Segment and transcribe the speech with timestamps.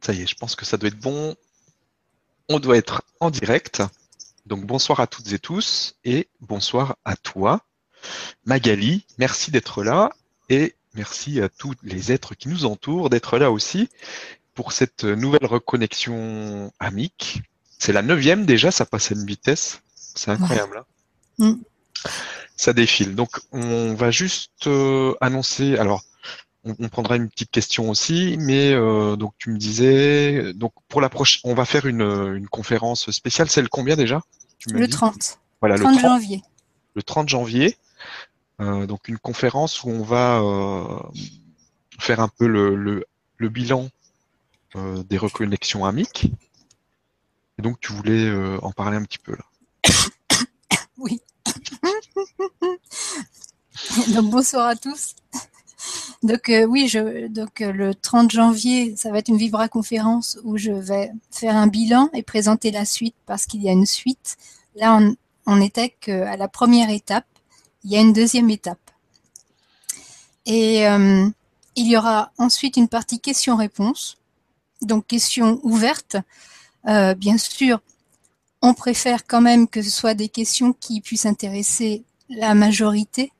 [0.00, 1.36] Ça y est, je pense que ça doit être bon.
[2.48, 3.82] On doit être en direct.
[4.46, 7.64] Donc bonsoir à toutes et tous et bonsoir à toi.
[8.44, 10.10] Magali, merci d'être là
[10.48, 13.88] et merci à tous les êtres qui nous entourent d'être là aussi
[14.54, 17.42] pour cette nouvelle reconnexion amique.
[17.78, 19.82] C'est la neuvième déjà, ça passe à une vitesse.
[19.94, 20.84] C'est incroyable.
[21.38, 21.56] Hein.
[21.56, 21.62] Mm.
[22.56, 23.14] Ça défile.
[23.14, 25.76] Donc on va juste euh, annoncer.
[25.78, 26.02] Alors
[26.64, 31.08] on, prendra une petite question aussi, mais euh, donc tu me disais, donc pour la
[31.08, 33.48] prochaine, on va faire une, conférence spéciale.
[33.48, 34.20] C'est le combien déjà
[34.66, 35.38] Le 30.
[35.60, 36.42] Voilà, le 30 janvier.
[36.94, 37.76] Le 30 janvier.
[38.60, 41.00] Euh, donc une conférence où on va euh,
[41.98, 43.04] faire un peu le,
[43.38, 43.88] le, bilan
[44.74, 46.30] des reconnexions amiques.
[47.58, 48.30] Et donc tu voulais
[48.62, 49.44] en parler un petit peu là.
[50.98, 51.20] oui.
[54.14, 55.16] donc bonsoir à tous.
[56.22, 56.92] Donc euh, oui,
[57.30, 61.56] donc euh, le 30 janvier, ça va être une Vibra conférence où je vais faire
[61.56, 64.36] un bilan et présenter la suite parce qu'il y a une suite.
[64.74, 67.24] Là, on, on était qu'à la première étape.
[67.84, 68.78] Il y a une deuxième étape.
[70.44, 71.26] Et euh,
[71.76, 74.18] il y aura ensuite une partie questions-réponses.
[74.82, 76.16] Donc questions ouvertes.
[76.84, 77.80] bien sûr,
[78.60, 83.32] on préfère quand même que ce soit des questions qui puissent intéresser la majorité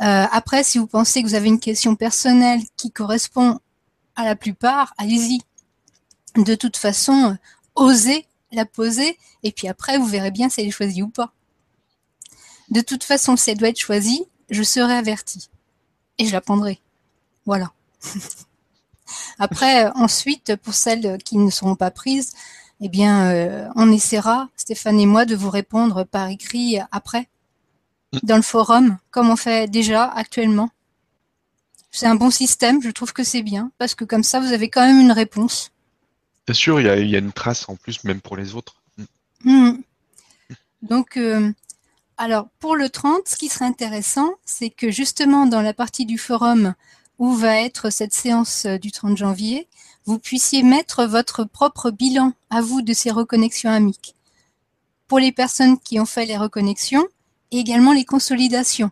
[0.00, 3.58] euh, après, si vous pensez que vous avez une question personnelle qui correspond
[4.16, 5.40] à la plupart, allez-y.
[6.36, 7.36] De toute façon,
[7.74, 11.32] osez la poser et puis après, vous verrez bien si elle est choisie ou pas.
[12.70, 15.50] De toute façon, si elle doit être choisie, je serai avertie
[16.18, 16.80] et je la prendrai.
[17.44, 17.72] Voilà.
[19.38, 22.32] après, ensuite, pour celles qui ne seront pas prises,
[22.80, 27.28] eh bien, euh, on essaiera, Stéphane et moi, de vous répondre par écrit après
[28.22, 30.70] dans le forum, comme on fait déjà actuellement.
[31.90, 34.68] C'est un bon système, je trouve que c'est bien, parce que comme ça, vous avez
[34.68, 35.72] quand même une réponse.
[36.46, 38.76] Bien sûr, il y a, une trace en plus, même pour les autres.
[39.44, 39.78] Hmm.
[40.82, 41.52] Donc, euh,
[42.16, 46.18] alors, pour le 30, ce qui serait intéressant, c'est que justement, dans la partie du
[46.18, 46.74] forum
[47.18, 49.68] où va être cette séance euh, du 30 janvier,
[50.06, 54.14] vous puissiez mettre votre propre bilan à vous de ces reconnexions amiques.
[55.06, 57.06] Pour les personnes qui ont fait les reconnexions,
[57.50, 58.90] et également les consolidations.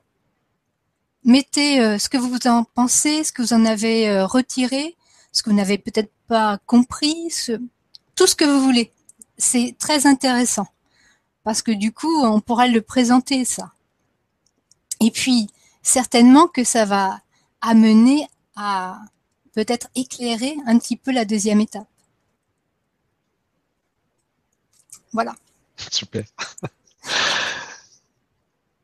[1.25, 4.97] Mettez euh, ce que vous en pensez, ce que vous en avez euh, retiré,
[5.33, 7.29] ce que vous n'avez peut-être pas compris,
[8.15, 8.93] tout ce que vous voulez.
[9.37, 10.67] C'est très intéressant
[11.45, 13.73] parce que du coup, on pourra le présenter ça.
[15.01, 15.49] Et puis,
[15.83, 17.21] certainement que ça va
[17.61, 18.27] amener
[18.57, 19.01] à
[19.55, 21.89] peut-être éclairer un petit peu la deuxième étape.
[25.13, 25.35] Voilà.
[25.91, 26.25] Super.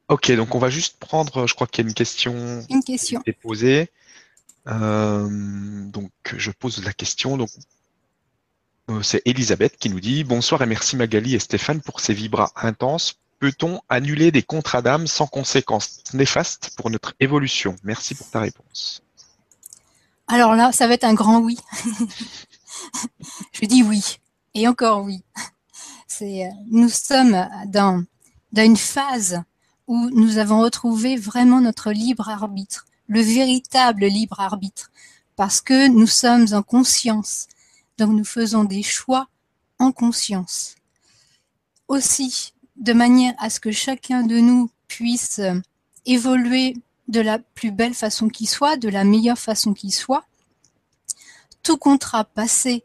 [0.09, 3.21] Ok, donc on va juste prendre, je crois qu'il y a une question, une question.
[3.23, 3.91] qui est posée.
[4.67, 5.29] Euh,
[5.87, 7.39] donc je pose la question.
[7.39, 7.49] Donc
[8.91, 12.53] euh, c'est Elisabeth qui nous dit bonsoir et merci Magali et Stéphane pour ces vibras
[12.57, 13.15] intenses.
[13.39, 17.77] Peut-on annuler des contrats d'âme sans conséquences néfastes pour notre évolution?
[17.83, 19.03] Merci pour ta réponse.
[20.29, 21.59] Alors là, ça va être un grand oui.
[23.53, 24.19] je dis oui
[24.53, 25.25] et encore oui.
[26.07, 28.05] C'est, euh, nous sommes dans,
[28.53, 29.43] dans une phase
[29.87, 34.91] où nous avons retrouvé vraiment notre libre arbitre, le véritable libre arbitre,
[35.37, 37.49] parce que nous sommes en conscience.
[37.99, 39.29] Donc nous faisons des choix
[39.79, 40.77] en conscience.
[41.89, 45.41] Aussi, de manière à ce que chacun de nous puisse
[46.07, 46.77] évoluer
[47.09, 50.25] de la plus belle façon qui soit, de la meilleure façon qui soit,
[51.63, 52.85] tout contrat passé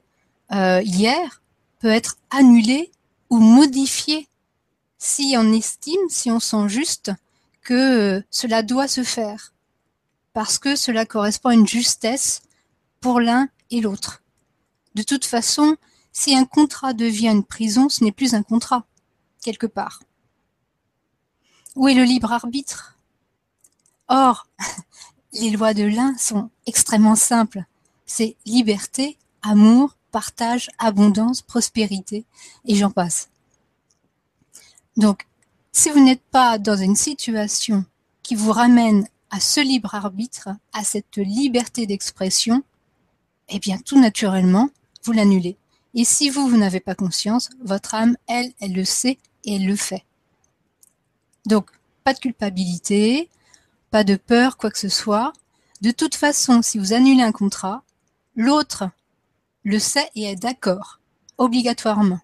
[0.52, 1.42] euh, hier
[1.80, 2.92] peut être annulé
[3.30, 4.28] ou modifié
[5.00, 7.12] si on estime, si on sent juste
[7.64, 9.54] que euh, cela doit se faire,
[10.34, 12.42] parce que cela correspond à une justesse
[13.00, 14.22] pour l'un et l'autre.
[14.94, 15.78] De toute façon,
[16.12, 18.86] si un contrat devient une prison, ce n'est plus un contrat,
[19.42, 20.04] quelque part.
[21.76, 22.98] Où est le libre arbitre?
[24.10, 24.48] Or,
[25.34, 27.64] les lois de l'un sont extrêmement simples.
[28.06, 32.26] C'est liberté, amour, partage, abondance, prospérité,
[32.66, 33.30] et j'en passe.
[35.00, 35.28] Donc,
[35.72, 37.86] si vous n'êtes pas dans une situation
[38.22, 42.64] qui vous ramène à ce libre arbitre, à cette liberté d'expression,
[43.48, 44.70] eh bien, tout naturellement,
[45.06, 45.56] vous l'annulez.
[45.94, 49.68] Et si vous, vous n'avez pas conscience, votre âme, elle, elle le sait et elle
[49.68, 50.04] le fait.
[51.46, 51.72] Donc,
[52.04, 53.30] pas de culpabilité,
[53.92, 55.32] pas de peur, quoi que ce soit.
[55.80, 57.84] De toute façon, si vous annulez un contrat,
[58.36, 58.90] l'autre
[59.64, 61.00] le sait et est d'accord,
[61.38, 62.20] obligatoirement.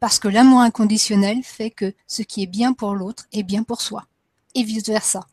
[0.00, 3.82] Parce que l'amour inconditionnel fait que ce qui est bien pour l'autre est bien pour
[3.82, 4.06] soi.
[4.54, 5.26] Et vice-versa.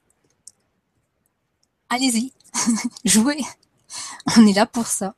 [1.89, 2.33] Allez-y,
[3.05, 3.41] jouez.
[4.35, 5.15] On est là pour ça.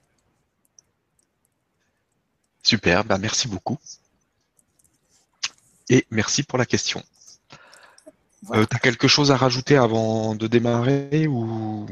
[2.61, 3.79] Super, ben merci beaucoup.
[5.89, 7.03] Et merci pour la question.
[8.43, 8.61] Voilà.
[8.61, 11.87] Euh, T'as quelque chose à rajouter avant de démarrer ou?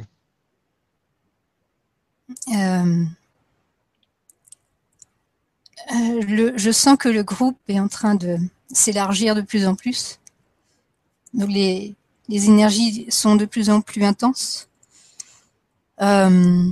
[2.53, 3.06] Euh,
[5.92, 8.38] euh, je sens que le groupe est en train de
[8.72, 10.19] s'élargir de plus en plus.
[11.34, 11.95] Donc les,
[12.28, 14.69] les énergies sont de plus en plus intenses.
[16.01, 16.72] Euh,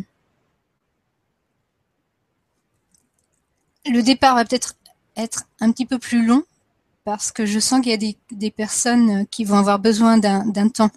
[3.86, 4.76] le départ va peut-être
[5.16, 6.44] être un petit peu plus long
[7.04, 10.70] parce que je sens qu'il y a des, des personnes qui vont avoir besoin d'un
[10.70, 10.90] temps.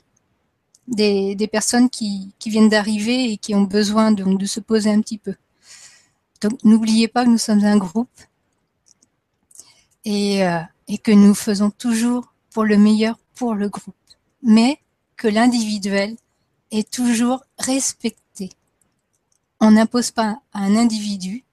[0.89, 5.03] Des, des personnes qui, qui viennent d'arriver et qui ont besoin de se poser un
[5.03, 5.35] petit peu.
[6.41, 8.21] Donc n'oubliez pas que nous sommes un groupe
[10.05, 13.95] et, euh, et que nous faisons toujours pour le meilleur pour le groupe,
[14.43, 14.81] mais
[15.17, 16.17] que l'individuel
[16.71, 18.51] est toujours respecté.
[19.61, 21.45] On n'impose pas un individu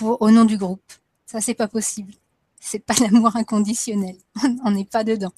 [0.00, 0.92] au nom du groupe.
[1.26, 2.12] Ça, c'est pas possible.
[2.60, 4.16] C'est pas l'amour inconditionnel.
[4.64, 5.32] On n'est pas dedans.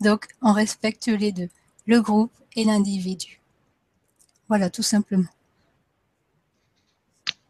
[0.00, 1.50] Donc, on respecte les deux,
[1.86, 3.40] le groupe et l'individu.
[4.48, 5.28] Voilà, tout simplement.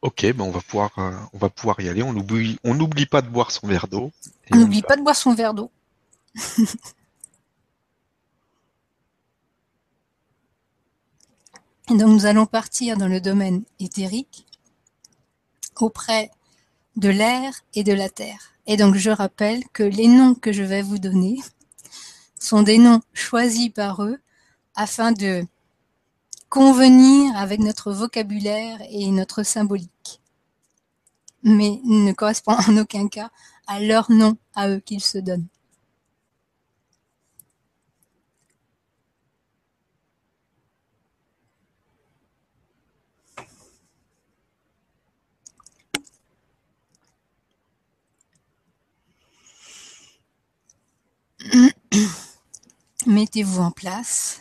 [0.00, 2.02] Ok, ben on va pouvoir, euh, on va pouvoir y aller.
[2.02, 4.12] On n'oublie, on n'oublie pas de boire son verre d'eau.
[4.52, 5.70] On n'oublie pas de boire son verre d'eau.
[11.90, 14.44] Et Donc nous allons partir dans le domaine éthérique
[15.80, 16.30] auprès
[16.96, 18.52] de l'air et de la terre.
[18.66, 21.40] Et donc je rappelle que les noms que je vais vous donner
[22.38, 24.18] sont des noms choisis par eux
[24.74, 25.44] afin de
[26.48, 30.20] convenir avec notre vocabulaire et notre symbolique,
[31.42, 33.30] mais ne correspond en aucun cas
[33.66, 35.46] à leur nom à eux qu'ils se donnent.
[53.06, 54.40] Mettez-vous en place.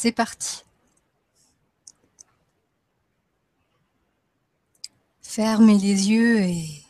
[0.00, 0.62] C'est parti.
[5.22, 6.84] Fermez les yeux et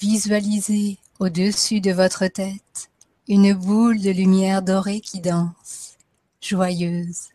[0.00, 2.90] visualisez au-dessus de votre tête
[3.28, 5.96] une boule de lumière dorée qui danse,
[6.40, 7.28] joyeuse.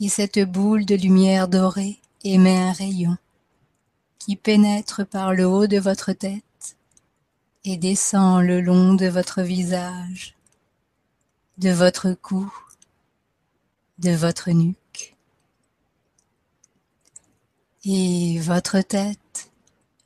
[0.00, 3.18] Et cette boule de lumière dorée émet un rayon
[4.18, 6.76] qui pénètre par le haut de votre tête
[7.64, 10.34] et descend le long de votre visage,
[11.58, 12.50] de votre cou,
[14.00, 15.16] de votre nuque.
[17.84, 19.50] Et votre tête,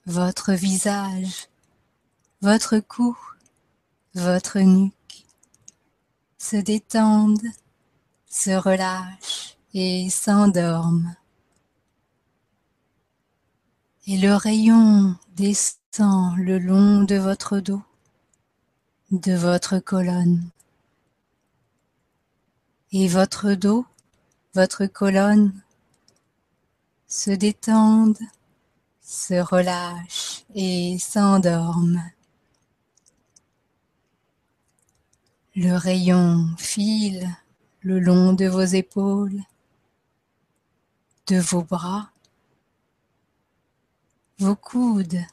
[0.06, 1.48] votre visage,
[2.42, 3.16] votre cou,
[4.14, 5.24] votre nuque
[6.38, 7.48] se détendent,
[8.28, 11.14] se relâchent et s'endorment.
[14.06, 17.82] Et le rayon descend le long de votre dos,
[19.12, 20.50] de votre colonne.
[22.96, 23.84] Et votre dos,
[24.54, 25.52] votre colonne
[27.08, 28.22] se détendent,
[29.00, 32.08] se relâchent et s'endorment.
[35.56, 37.28] Le rayon file
[37.80, 39.42] le long de vos épaules,
[41.26, 42.12] de vos bras,
[44.38, 45.26] vos coudes,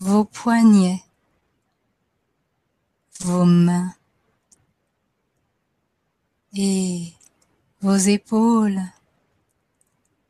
[0.00, 1.02] vos poignets,
[3.20, 3.94] vos mains
[6.58, 7.12] et
[7.82, 8.80] vos épaules,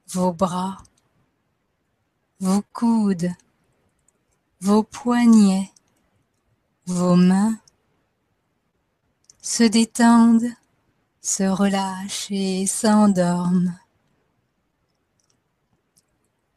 [0.08, 0.78] vos bras,
[2.40, 3.30] vos coudes,
[4.60, 5.70] vos poignets,
[6.86, 7.56] vos mains
[9.40, 10.50] se détendent,
[11.22, 13.78] se relâchent et s'endorment.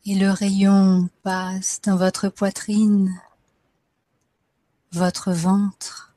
[0.06, 3.22] Et le rayon passe dans votre poitrine,
[4.92, 6.16] votre ventre,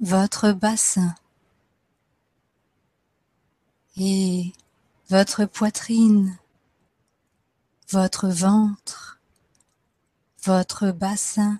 [0.00, 1.14] votre bassin
[3.98, 4.52] et
[5.10, 6.38] votre poitrine,
[7.90, 9.18] votre ventre,
[10.44, 11.58] votre bassin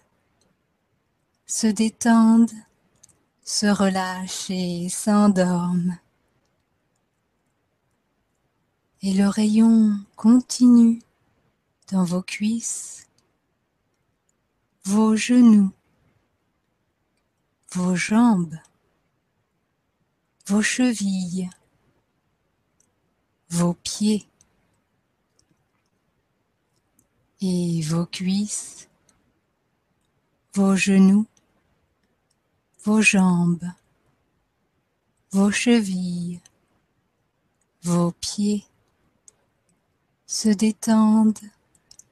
[1.47, 2.53] se détendent,
[3.43, 5.99] se relâchent et s'endorment.
[9.03, 11.03] Et le rayon continue
[11.91, 13.09] dans vos cuisses,
[14.85, 15.73] vos genoux,
[17.73, 18.59] vos jambes,
[20.47, 21.51] vos chevilles,
[23.51, 24.27] vos pieds,
[27.41, 28.89] et vos cuisses,
[30.55, 31.27] vos genoux,
[32.85, 33.71] vos jambes,
[35.31, 36.41] vos chevilles,
[37.83, 38.65] vos pieds
[40.27, 41.39] se détendent,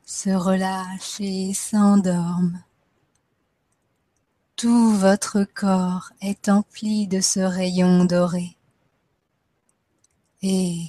[0.04, 2.62] se relâchent et s'endorment.
[4.54, 8.56] Tout votre corps est empli de ce rayon doré
[10.40, 10.86] et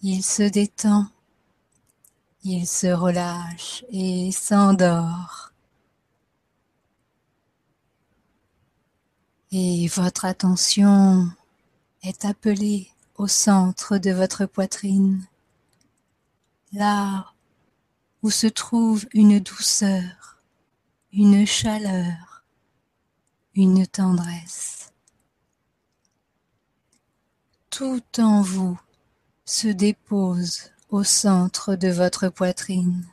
[0.00, 1.08] il se détend,
[2.44, 5.52] il se relâche et s'endort.
[9.50, 11.28] Et votre attention
[12.02, 15.26] est appelée au centre de votre poitrine,
[16.72, 17.32] là
[18.22, 20.42] où se trouve une douceur,
[21.12, 22.44] une chaleur,
[23.54, 24.92] une tendresse.
[27.70, 28.78] Tout en vous
[29.48, 33.06] se dépose au centre de votre poitrine.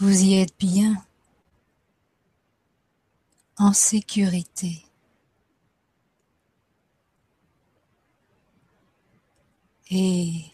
[0.00, 1.00] Vous y êtes bien,
[3.58, 4.84] en sécurité.
[9.88, 10.46] Et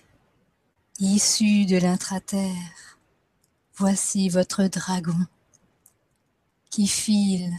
[0.99, 2.99] issu de l'intraterre,
[3.77, 5.27] voici votre dragon
[6.69, 7.51] qui file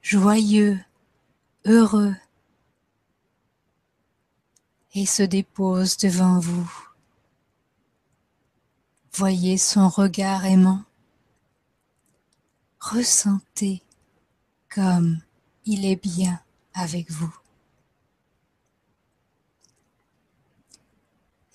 [0.00, 0.80] joyeux,
[1.66, 2.16] heureux,
[4.96, 6.72] et se dépose devant vous.
[9.12, 10.82] Voyez son regard aimant.
[12.80, 13.82] Ressentez
[14.70, 15.20] comme
[15.66, 16.40] il est bien
[16.72, 17.34] avec vous.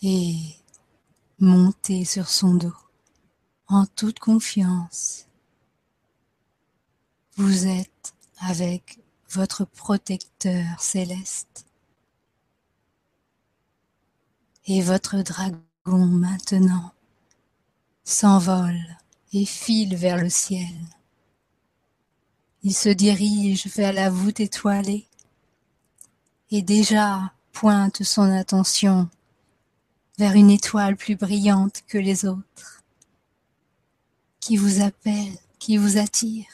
[0.03, 0.36] Et
[1.39, 2.77] montez sur son dos
[3.67, 5.25] en toute confiance.
[7.38, 9.00] Vous êtes avec
[9.31, 11.65] votre protecteur céleste
[14.68, 16.91] et votre dragon maintenant
[18.03, 18.98] s'envole
[19.34, 20.75] et file vers le ciel.
[22.63, 25.08] Il se dirige vers la voûte étoilée
[26.51, 29.10] et déjà pointe son attention
[30.18, 32.84] vers une étoile plus brillante que les autres,
[34.39, 36.46] qui vous appelle, qui vous attire.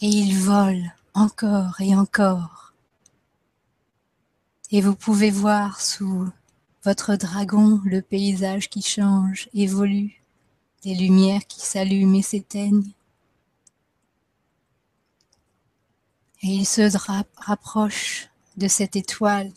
[0.00, 2.65] Et il vole encore et encore
[4.70, 6.28] et vous pouvez voir sous
[6.84, 10.22] votre dragon le paysage qui change, évolue,
[10.82, 12.92] des lumières qui s'allument et s'éteignent.
[16.42, 16.96] Et il se
[17.36, 19.52] rapproche de cette étoile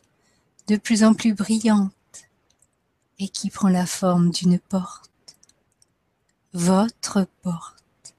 [0.67, 1.93] de plus en plus brillante
[3.19, 5.37] et qui prend la forme d'une porte.
[6.53, 8.15] Votre porte.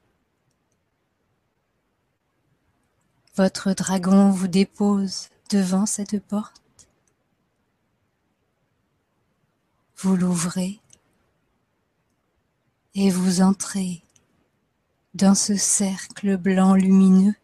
[3.35, 6.60] Votre dragon vous dépose devant cette porte
[10.03, 10.79] vous l'ouvrez
[12.95, 14.01] et vous entrez
[15.13, 17.35] dans ce cercle blanc lumineux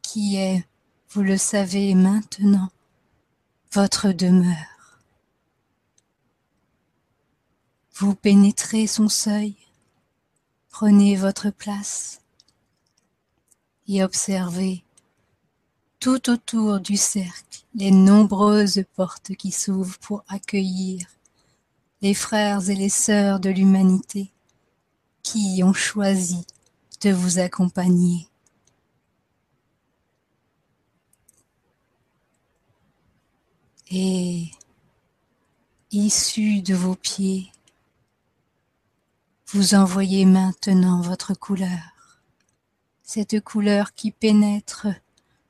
[0.00, 0.66] qui est,
[1.10, 2.70] vous le savez maintenant,
[3.72, 5.02] votre demeure.
[7.94, 9.54] Vous pénétrez son seuil,
[10.70, 12.22] prenez votre place
[13.86, 14.82] et observez
[16.00, 21.06] tout autour du cercle les nombreuses portes qui s'ouvrent pour accueillir
[22.00, 24.32] les frères et les sœurs de l'humanité
[25.22, 26.46] qui ont choisi
[27.00, 28.28] de vous accompagner.
[33.90, 34.50] Et
[35.90, 37.50] issu de vos pieds,
[39.46, 42.20] vous envoyez maintenant votre couleur,
[43.02, 44.86] cette couleur qui pénètre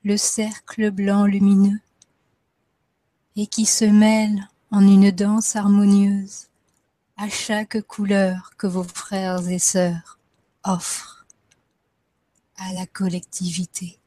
[0.03, 1.79] le cercle blanc lumineux
[3.35, 6.47] et qui se mêle en une danse harmonieuse
[7.17, 10.19] à chaque couleur que vos frères et sœurs
[10.63, 11.25] offrent
[12.57, 13.99] à la collectivité.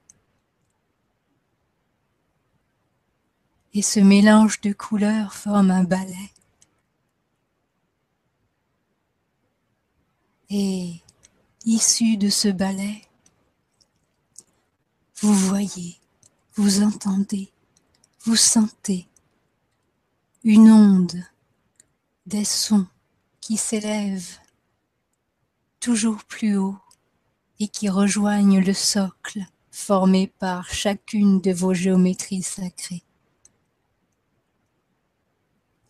[3.74, 6.30] Et ce mélange de couleurs forme un ballet.
[10.50, 11.00] Et
[11.64, 13.02] issu de ce ballet,
[15.16, 15.98] vous voyez,
[16.54, 17.50] vous entendez,
[18.24, 19.08] vous sentez
[20.44, 21.22] une onde,
[22.26, 22.86] des sons
[23.40, 24.38] qui s'élèvent
[25.78, 26.78] toujours plus haut
[27.60, 33.04] et qui rejoignent le socle formé par chacune de vos géométries sacrées.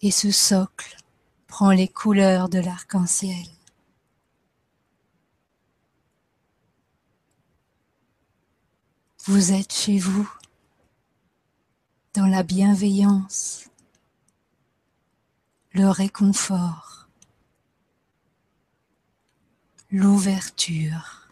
[0.03, 0.97] Et ce socle
[1.47, 3.47] prend les couleurs de l'arc-en-ciel.
[9.25, 10.29] Vous êtes chez vous,
[12.15, 13.72] dans la bienveillance,
[15.75, 17.09] le réconfort,
[19.91, 21.31] l'ouverture.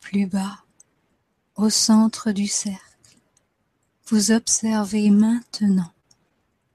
[0.00, 0.64] Plus bas,
[1.56, 2.82] au centre du cercle,
[4.06, 5.92] vous observez maintenant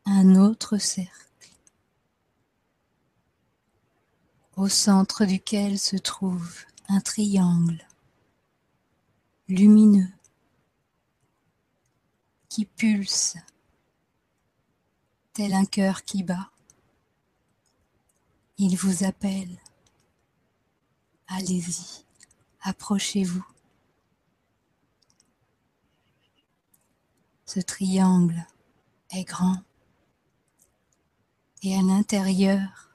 [0.06, 1.23] un autre cercle
[4.56, 7.86] au centre duquel se trouve un triangle
[9.48, 10.12] lumineux
[12.50, 13.36] qui pulse
[15.34, 16.52] tel un cœur qui bat.
[18.58, 19.58] Il vous appelle.
[21.28, 22.06] Allez-y,
[22.62, 23.46] approchez-vous.
[27.46, 28.46] Ce triangle
[29.10, 29.58] est grand
[31.64, 32.93] et à l'intérieur,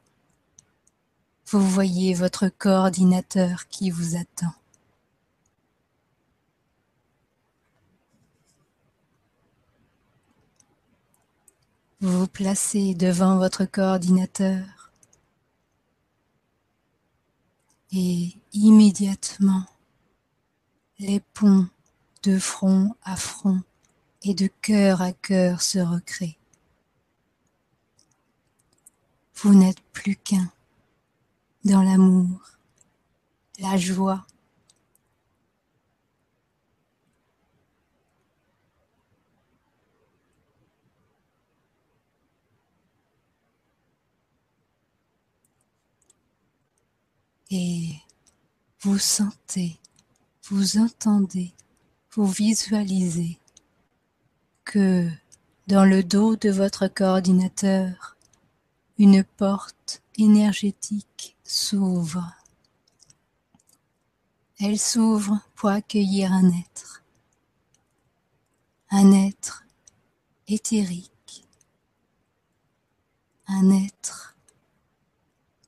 [1.50, 4.52] vous voyez votre coordinateur qui vous attend.
[12.00, 14.93] Vous vous placez devant votre coordinateur
[17.93, 19.64] et immédiatement
[20.99, 21.67] les ponts
[22.25, 23.62] de front à front
[24.23, 26.35] et de cœur à cœur se recréent.
[29.37, 30.52] Vous n'êtes plus qu'un
[31.65, 32.59] dans l'amour,
[33.59, 34.27] la joie.
[47.50, 47.95] Et
[48.81, 49.79] vous sentez,
[50.50, 51.55] vous entendez,
[52.12, 53.38] vous visualisez
[54.65, 55.09] que
[55.67, 58.17] dans le dos de votre coordinateur,
[58.99, 62.30] une porte énergétique s'ouvre.
[64.61, 67.02] Elle s'ouvre pour accueillir un être,
[68.91, 69.65] un être
[70.47, 71.47] éthérique,
[73.47, 74.37] un être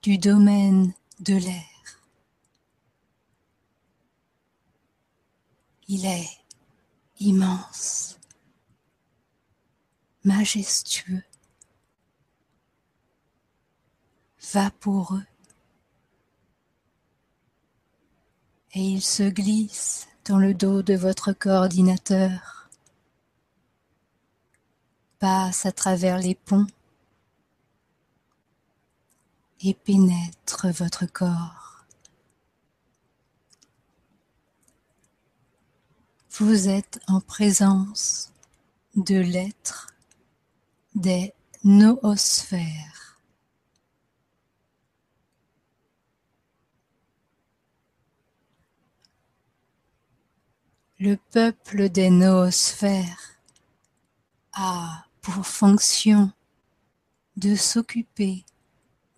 [0.03, 1.65] du domaine de l'air.
[5.89, 6.29] Il est
[7.21, 8.19] immense,
[10.25, 11.25] majestueux,
[14.53, 15.25] vaporeux.
[18.73, 22.69] Et il se glisse dans le dos de votre coordinateur,
[25.19, 26.67] passe à travers les ponts
[29.63, 31.85] et pénètre votre corps.
[36.31, 38.33] Vous êtes en présence
[38.97, 39.89] de l'être
[40.95, 43.10] des noosphères.
[51.01, 53.41] Le peuple des noosphères
[54.53, 56.31] a pour fonction
[57.39, 58.45] de s'occuper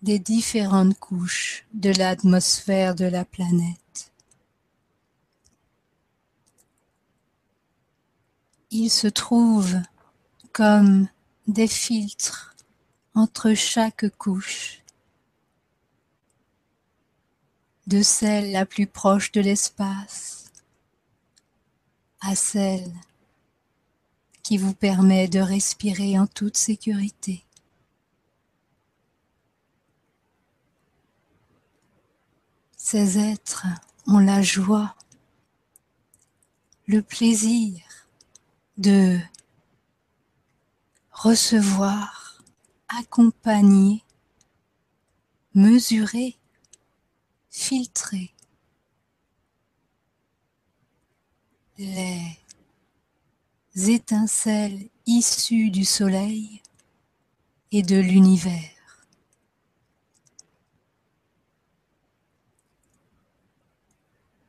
[0.01, 4.13] des différentes couches de l'atmosphère de la planète.
[8.71, 9.75] Il se trouve
[10.53, 11.09] comme
[11.47, 12.55] des filtres
[13.13, 14.81] entre chaque couche,
[17.87, 20.42] de celle la plus proche de l'espace
[22.23, 22.91] à celle
[24.43, 27.43] qui vous permet de respirer en toute sécurité.
[32.77, 33.67] Ces êtres
[34.07, 34.95] ont la joie,
[36.87, 37.81] le plaisir
[38.77, 39.19] de
[41.11, 42.41] recevoir,
[42.87, 44.03] accompagner,
[45.53, 46.37] mesurer,
[47.49, 48.33] filtrer
[51.83, 52.39] les
[53.75, 56.61] étincelles issues du soleil
[57.71, 58.69] et de l'univers.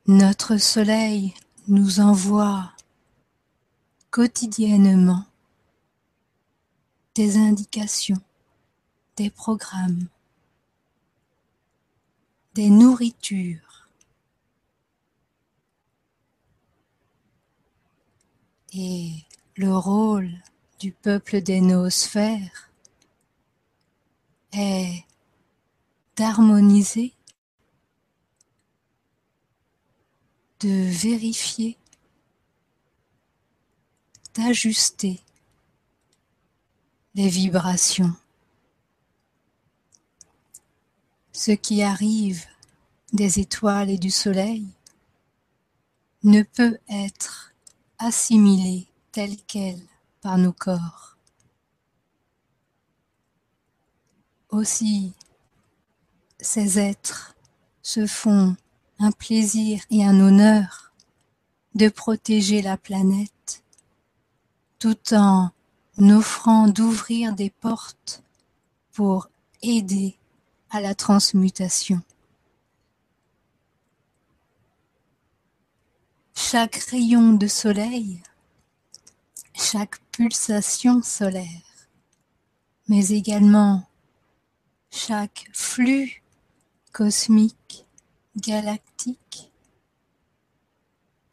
[0.07, 1.33] Notre soleil
[1.67, 2.71] nous envoie
[4.11, 5.25] quotidiennement
[7.15, 8.21] des indications,
[9.17, 10.07] des programmes,
[12.53, 13.64] des nourritures
[18.77, 19.23] Et
[19.55, 20.31] le rôle
[20.79, 22.69] du peuple des noosphères
[24.51, 25.05] est
[26.17, 27.13] d'harmoniser,
[30.59, 31.77] de vérifier,
[34.33, 35.21] d'ajuster
[37.13, 38.13] les vibrations.
[41.31, 42.45] Ce qui arrive
[43.13, 44.67] des étoiles et du soleil
[46.23, 47.54] ne peut être
[47.99, 49.79] assimilé tel quel
[50.21, 51.17] par nos corps.
[54.49, 55.13] Aussi,
[56.39, 57.35] ces êtres
[57.81, 58.55] se font
[58.99, 60.93] un plaisir et un honneur
[61.73, 63.63] de protéger la planète
[64.79, 65.51] tout en
[65.99, 68.23] offrant d'ouvrir des portes
[68.91, 69.29] pour
[69.61, 70.17] aider
[70.69, 72.01] à la transmutation.
[76.37, 78.21] Chaque rayon de soleil,
[79.53, 81.87] chaque pulsation solaire,
[82.89, 83.87] mais également
[84.91, 86.21] chaque flux
[86.91, 87.85] cosmique,
[88.35, 89.49] galactique,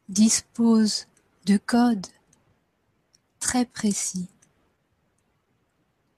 [0.08, 1.08] dispose
[1.46, 2.06] de codes
[3.40, 4.28] très précis.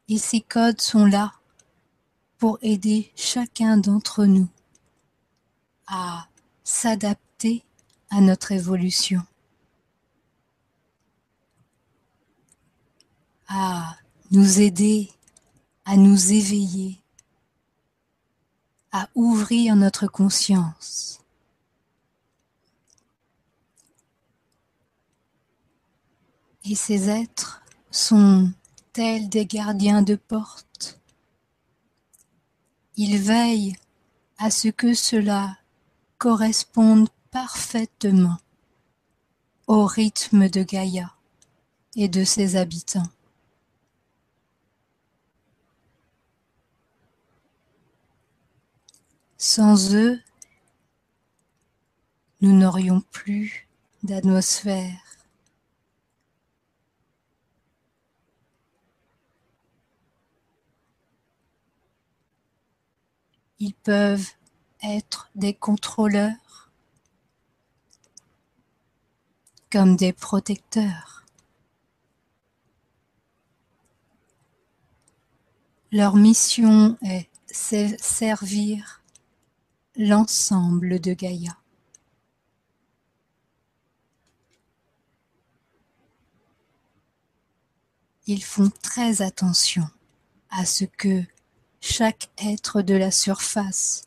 [0.08, 1.32] Et ces codes sont là
[2.36, 4.48] pour aider chacun d'entre nous
[5.86, 6.28] à
[6.62, 7.64] s'adapter
[8.14, 9.22] à notre évolution,
[13.48, 13.96] à
[14.30, 15.10] nous aider
[15.86, 16.98] à nous éveiller,
[18.90, 21.20] à ouvrir notre conscience.
[26.64, 28.50] Et ces êtres sont
[28.94, 30.98] tels des gardiens de porte
[32.96, 33.76] il veille
[34.38, 35.58] à ce que cela
[36.18, 38.38] corresponde parfaitement
[39.66, 41.12] au rythme de Gaïa
[41.96, 43.10] et de ses habitants.
[49.36, 50.22] Sans eux,
[52.40, 53.66] nous n'aurions plus
[54.04, 55.00] d'atmosphère
[63.58, 64.30] Ils peuvent
[64.84, 66.43] être des contrôleurs
[69.74, 71.24] comme des protecteurs.
[75.90, 77.28] Leur mission est
[77.98, 79.02] servir
[79.96, 81.58] l'ensemble de Gaïa.
[88.28, 89.90] Ils font très attention
[90.50, 91.24] à ce que
[91.80, 94.04] chaque être de la surface,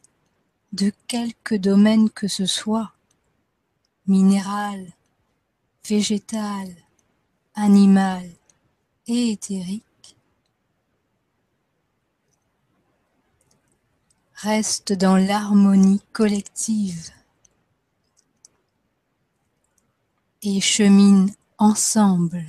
[0.71, 2.93] de quelque domaine que ce soit,
[4.05, 4.93] minéral,
[5.87, 6.67] végétal,
[7.55, 8.29] animal
[9.07, 10.17] et éthérique,
[14.33, 17.11] reste dans l'harmonie collective
[20.41, 22.45] et chemine ensemble.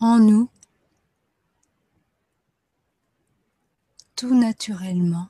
[0.00, 0.50] En nous,
[4.22, 5.28] tout naturellement,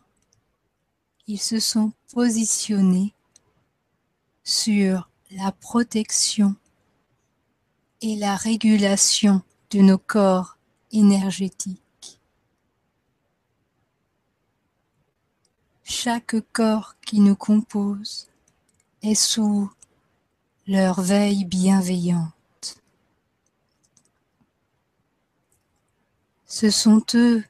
[1.27, 3.15] ils se sont positionnés
[4.45, 6.57] sur la protection
[8.03, 10.59] et la régulation de nos corps
[10.91, 12.21] énergétiques.
[15.85, 18.29] Chaque corps qui nous compose
[19.01, 19.73] est sous
[20.67, 22.83] leur veille bienveillante.
[26.45, 27.43] Ce sont eux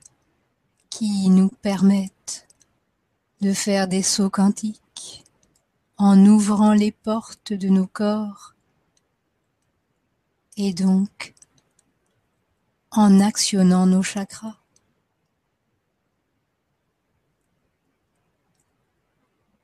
[0.94, 2.46] qui nous permettent
[3.40, 5.24] de faire des sauts quantiques
[5.96, 8.54] en ouvrant les portes de nos corps
[10.58, 11.32] et donc
[12.90, 14.58] en actionnant nos chakras.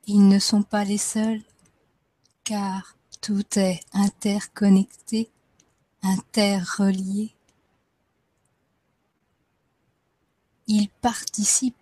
[0.07, 1.43] Ils ne sont pas les seuls
[2.43, 5.29] car tout est interconnecté,
[6.01, 7.35] interrelié.
[10.69, 11.75] Ils participent.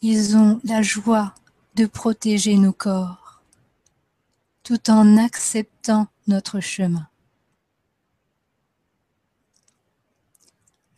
[0.00, 1.34] Ils ont la joie
[1.74, 3.42] de protéger nos corps
[4.62, 7.06] tout en acceptant notre chemin.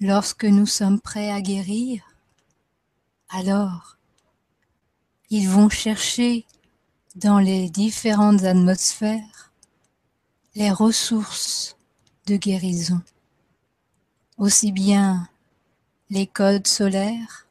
[0.01, 2.05] Lorsque nous sommes prêts à guérir,
[3.31, 3.99] alors
[5.29, 6.47] ils vont chercher
[7.17, 9.53] dans les différentes atmosphères
[10.55, 11.78] les ressources
[12.29, 13.01] de guérison,
[14.37, 15.31] aussi bien
[16.11, 17.47] les codes solaires,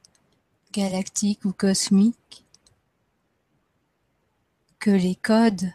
[0.71, 2.45] galactiques ou cosmiques,
[4.77, 5.73] que les codes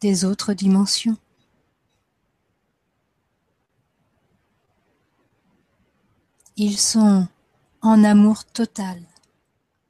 [0.00, 1.16] des autres dimensions.
[6.56, 7.26] Ils sont
[7.82, 9.02] en amour total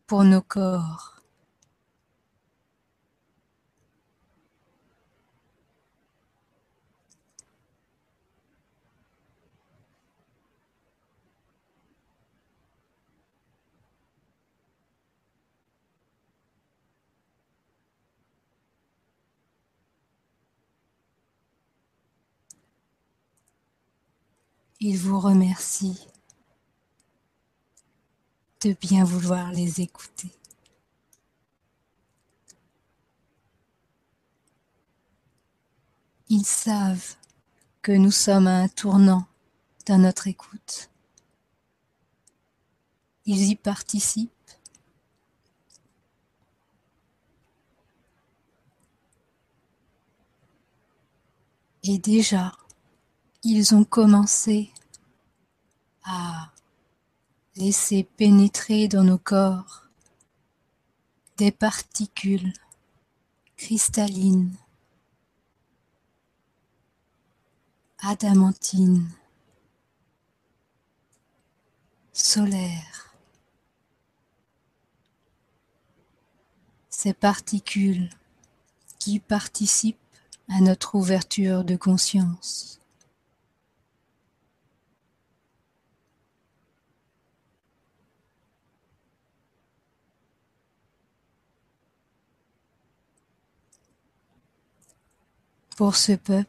[0.07, 1.19] pour nos corps.
[24.82, 26.06] Il vous remercie
[28.62, 30.32] de bien vouloir les écouter.
[36.30, 37.16] Ils savent
[37.82, 39.26] que nous sommes à un tournant
[39.84, 40.88] dans notre écoute.
[43.26, 44.30] Ils y participent.
[51.82, 52.52] Et déjà,
[53.42, 54.70] ils ont commencé
[56.05, 56.50] à
[57.57, 59.85] laisser pénétrer dans nos corps
[61.37, 62.53] des particules
[63.57, 64.55] cristallines,
[67.98, 69.11] adamantines,
[72.12, 73.14] solaires.
[76.90, 78.11] Ces particules
[78.98, 79.96] qui participent
[80.48, 82.79] à notre ouverture de conscience.
[95.76, 96.46] Pour ce peuple,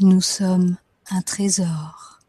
[0.00, 0.76] nous sommes
[1.10, 2.20] un trésor.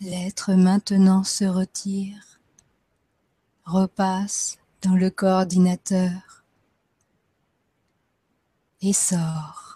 [0.00, 2.40] L'être maintenant se retire,
[3.64, 6.44] repasse dans le coordinateur
[8.80, 9.69] et sort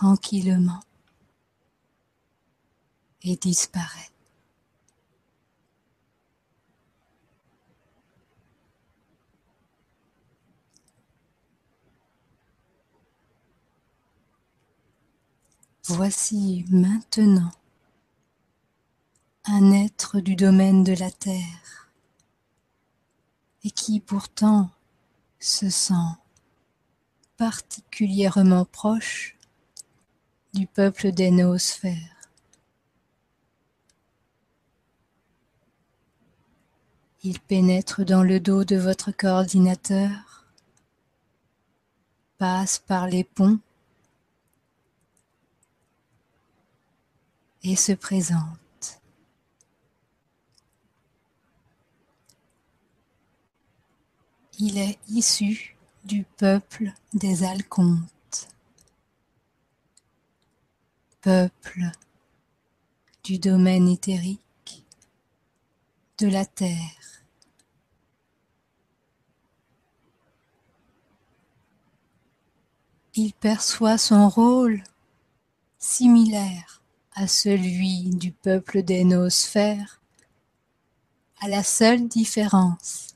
[0.00, 0.80] tranquillement
[3.20, 4.10] et disparaît.
[15.84, 17.50] Voici maintenant
[19.44, 21.90] un être du domaine de la terre
[23.64, 24.70] et qui pourtant
[25.38, 25.92] se sent
[27.36, 29.36] particulièrement proche
[30.52, 32.16] du peuple des noosphères.
[37.22, 40.46] Il pénètre dans le dos de votre coordinateur,
[42.38, 43.60] passe par les ponts
[47.62, 49.00] et se présente.
[54.58, 58.19] Il est issu du peuple des Alcontes
[61.20, 61.82] peuple
[63.24, 64.84] du domaine éthérique
[66.18, 67.24] de la terre.
[73.14, 74.82] Il perçoit son rôle
[75.78, 76.82] similaire
[77.14, 80.00] à celui du peuple des noosphères,
[81.40, 83.08] à la seule différence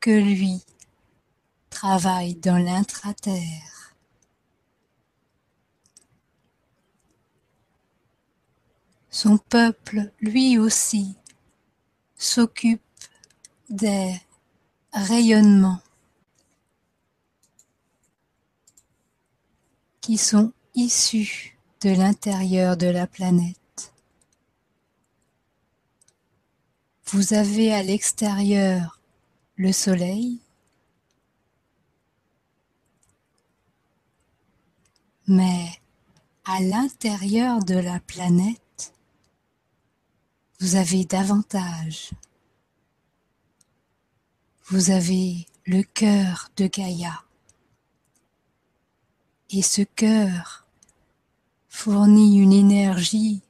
[0.00, 0.62] que lui
[1.70, 3.77] travaille dans l'intraterre.
[9.10, 11.16] Son peuple, lui aussi,
[12.16, 12.82] s'occupe
[13.70, 14.14] des
[14.92, 15.80] rayonnements
[20.00, 23.92] qui sont issus de l'intérieur de la planète.
[27.06, 29.00] Vous avez à l'extérieur
[29.56, 30.40] le Soleil,
[35.26, 35.68] mais
[36.44, 38.60] à l'intérieur de la planète,
[40.60, 42.10] vous avez davantage.
[44.66, 47.22] Vous avez le cœur de Gaïa.
[49.50, 50.66] Et ce cœur
[51.68, 53.40] fournit une énergie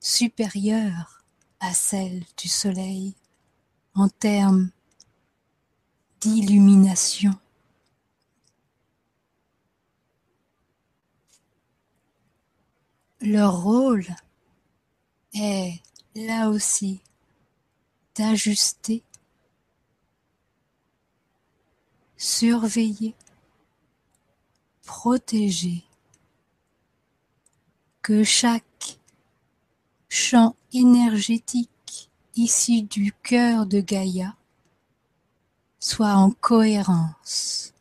[0.00, 1.22] supérieure
[1.60, 3.14] à celle du Soleil
[3.94, 4.70] en termes
[6.20, 7.38] d'illumination.
[13.20, 14.06] Leur rôle
[15.34, 15.80] est
[16.26, 17.00] là aussi
[18.14, 19.02] d'ajuster,
[22.16, 23.14] surveiller,
[24.84, 25.84] protéger,
[28.02, 28.98] que chaque
[30.08, 34.34] champ énergétique ici du cœur de Gaïa
[35.78, 37.72] soit en cohérence.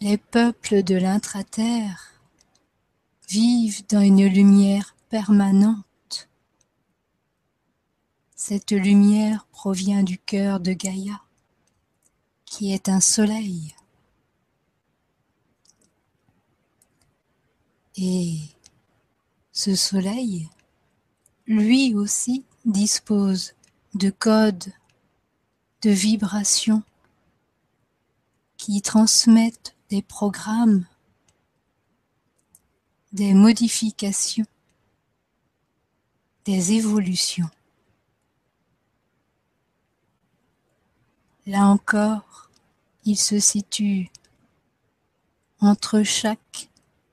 [0.00, 2.09] Les peuples de l'intraterre
[3.30, 6.28] vivent dans une lumière permanente.
[8.34, 11.22] Cette lumière provient du cœur de Gaïa,
[12.44, 13.72] qui est un soleil.
[17.96, 18.38] Et
[19.52, 20.48] ce soleil,
[21.46, 23.52] lui aussi, dispose
[23.94, 24.72] de codes,
[25.82, 26.82] de vibrations
[28.56, 30.84] qui transmettent des programmes,
[33.12, 34.46] des modifications,
[36.44, 37.50] des évolutions.
[41.46, 42.50] Là encore,
[43.04, 44.10] il se situe
[45.60, 46.68] entre chaque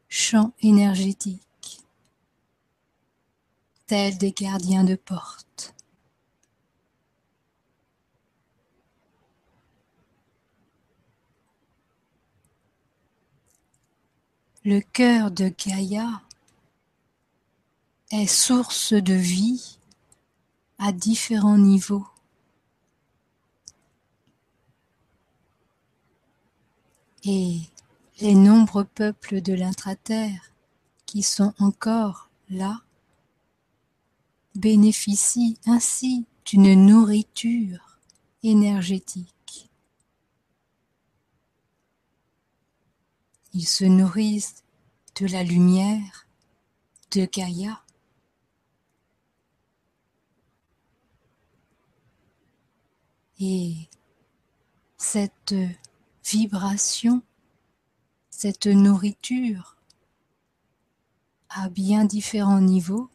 [0.10, 1.81] champ énergétique,
[3.88, 5.73] tels des gardiens de porte.
[14.69, 16.21] Le cœur de Gaïa
[18.12, 19.80] est source de vie
[20.77, 22.06] à différents niveaux.
[27.23, 27.62] Et
[28.19, 30.51] les nombreux peuples de l'intraterre
[31.06, 32.82] qui sont encore là
[34.53, 37.99] bénéficient ainsi d'une nourriture
[38.43, 39.37] énergétique.
[43.60, 44.63] Ils se nourrissent
[45.20, 46.28] de la lumière
[47.10, 47.82] de Gaïa.
[53.39, 53.89] Et
[54.96, 55.56] cette
[56.24, 57.24] vibration,
[58.30, 59.76] cette nourriture
[61.50, 63.10] à bien différents niveaux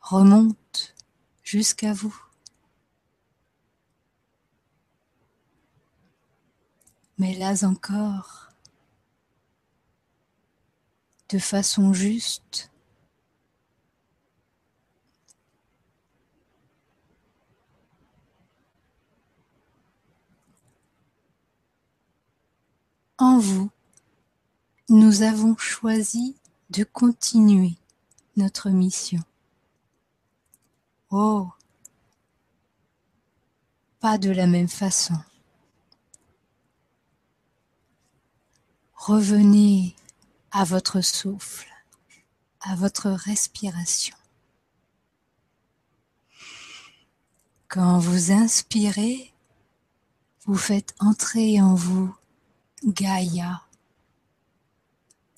[0.00, 0.94] remonte
[1.42, 2.16] jusqu'à vous.
[7.18, 8.51] Mais là encore,
[11.32, 12.70] de façon juste.
[23.16, 23.70] En vous,
[24.90, 26.36] nous avons choisi
[26.68, 27.76] de continuer
[28.36, 29.20] notre mission.
[31.10, 31.48] Oh,
[34.00, 35.16] pas de la même façon.
[38.94, 39.94] Revenez
[40.52, 41.68] à votre souffle,
[42.60, 44.14] à votre respiration.
[47.68, 49.32] Quand vous inspirez,
[50.44, 52.14] vous faites entrer en vous
[52.84, 53.62] Gaïa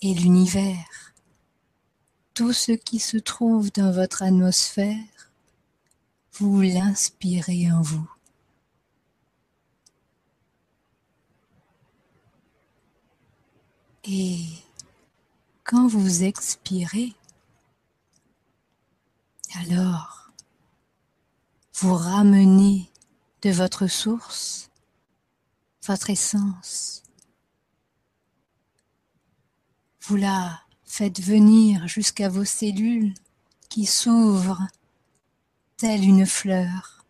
[0.02, 1.14] et l'univers,
[2.34, 5.30] tout ce qui se trouve dans votre atmosphère,
[6.32, 8.10] vous l'inspirez en vous.
[15.64, 17.14] Quand vous expirez,
[19.54, 20.30] alors
[21.74, 22.90] vous ramenez
[23.42, 24.70] de votre source
[25.86, 27.02] votre essence.
[30.02, 33.14] Vous la faites venir jusqu'à vos cellules
[33.68, 34.66] qui s'ouvrent
[35.76, 37.04] telle une fleur.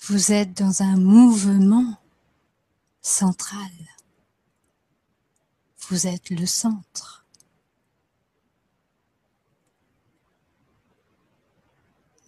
[0.00, 1.99] Vous êtes dans un mouvement
[3.02, 3.70] central.
[5.88, 7.24] Vous êtes le centre.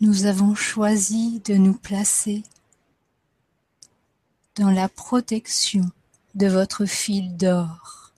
[0.00, 2.42] Nous avons choisi de nous placer
[4.56, 5.90] dans la protection
[6.34, 8.12] de votre fil d'or.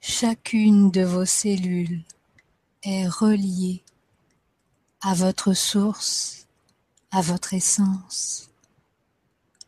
[0.00, 2.02] Chacune de vos cellules
[2.82, 3.84] est reliée
[5.00, 6.46] à votre source,
[7.10, 8.50] à votre essence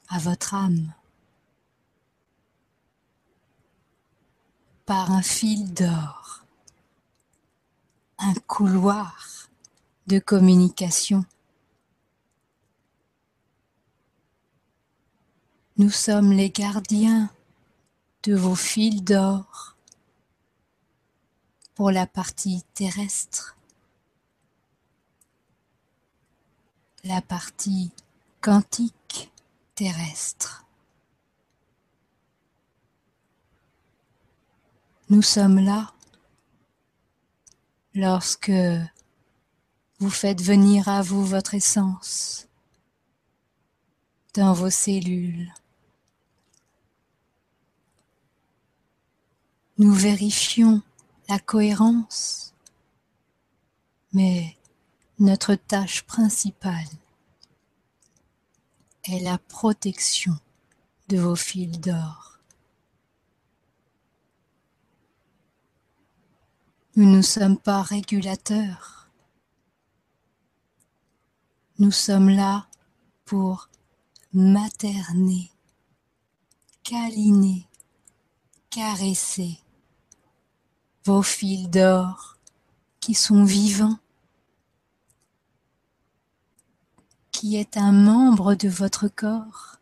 [0.09, 0.93] à votre âme.
[4.85, 6.45] Par un fil d'or,
[8.19, 9.49] un couloir
[10.07, 11.25] de communication.
[15.77, 17.29] Nous sommes les gardiens
[18.23, 19.77] de vos fils d'or
[21.75, 23.57] pour la partie terrestre,
[27.05, 27.93] la partie
[28.41, 29.06] quantique
[29.77, 30.65] terrestre.
[35.11, 35.93] Nous sommes là
[37.95, 38.51] lorsque
[39.99, 42.49] vous faites venir à vous votre essence
[44.35, 45.53] dans vos cellules.
[49.79, 50.83] Nous vérifions
[51.29, 52.55] la cohérence,
[54.15, 54.57] mais
[55.19, 56.89] notre tâche principale
[59.09, 60.37] est la protection
[61.09, 62.41] de vos fils d'or.
[66.97, 69.11] Nous ne sommes pas régulateurs.
[71.79, 72.67] Nous sommes là
[73.27, 73.69] pour
[74.33, 75.51] materner,
[76.83, 77.69] câliner,
[78.71, 79.59] caresser
[81.05, 82.39] vos fils d'or
[83.01, 83.99] qui sont vivants,
[87.39, 89.77] qui est un membre de votre corps,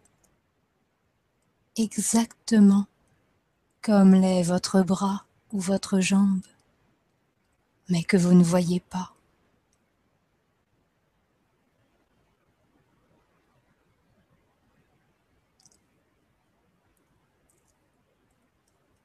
[1.76, 2.86] exactement
[3.80, 6.42] comme l'est votre bras ou votre jambe,
[7.88, 9.14] mais que vous ne voyez pas.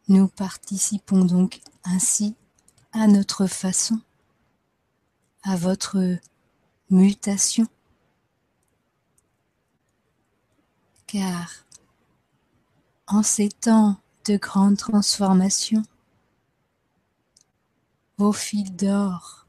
[0.07, 2.33] Nous participons donc ainsi
[2.93, 4.01] à notre façon,
[5.43, 6.17] à votre
[6.89, 7.67] mutation,
[11.12, 11.66] car
[13.07, 15.82] en ces temps de grande transformation,
[18.20, 19.47] vos fils d'or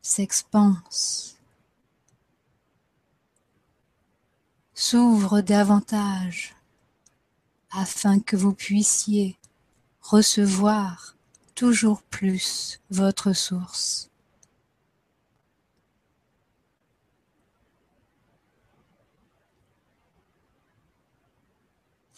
[0.00, 1.36] s'expansent,
[4.74, 6.56] s'ouvrent davantage
[7.70, 9.38] afin que vous puissiez
[10.00, 11.14] recevoir
[11.54, 14.11] toujours plus votre source.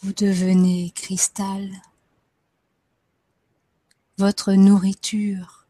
[0.05, 1.67] Vous devenez cristal.
[4.19, 5.65] Votre nourriture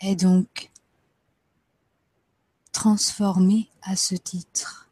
[0.00, 0.72] est donc
[2.72, 4.90] transformée à ce titre.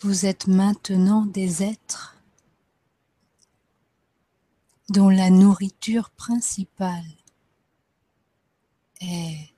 [0.00, 2.18] Vous êtes maintenant des êtres
[4.90, 7.16] dont la nourriture principale
[9.00, 9.51] est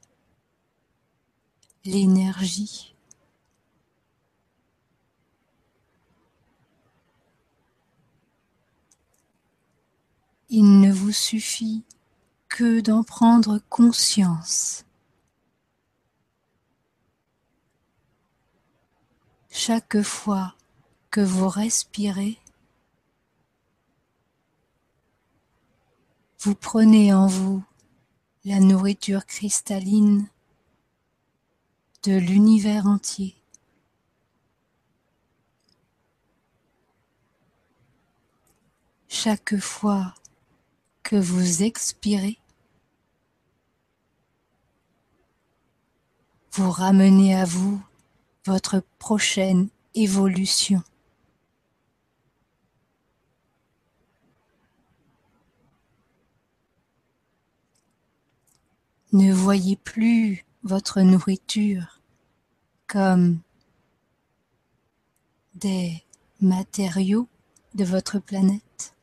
[1.85, 2.95] l'énergie.
[10.49, 11.83] Il ne vous suffit
[12.49, 14.85] que d'en prendre conscience
[19.51, 20.55] chaque fois
[21.11, 22.39] que vous respirez,
[26.41, 27.65] vous prenez en vous
[28.45, 30.29] la nourriture cristalline
[32.05, 33.35] de l'univers entier.
[39.09, 40.15] Chaque fois
[41.03, 42.39] que vous expirez,
[46.53, 47.83] vous ramenez à vous
[48.45, 50.83] votre prochaine évolution.
[59.13, 61.94] Ne voyez plus votre nourriture
[62.87, 63.41] comme
[65.55, 66.05] des
[66.41, 67.29] matériaux
[67.75, 68.95] de votre planète,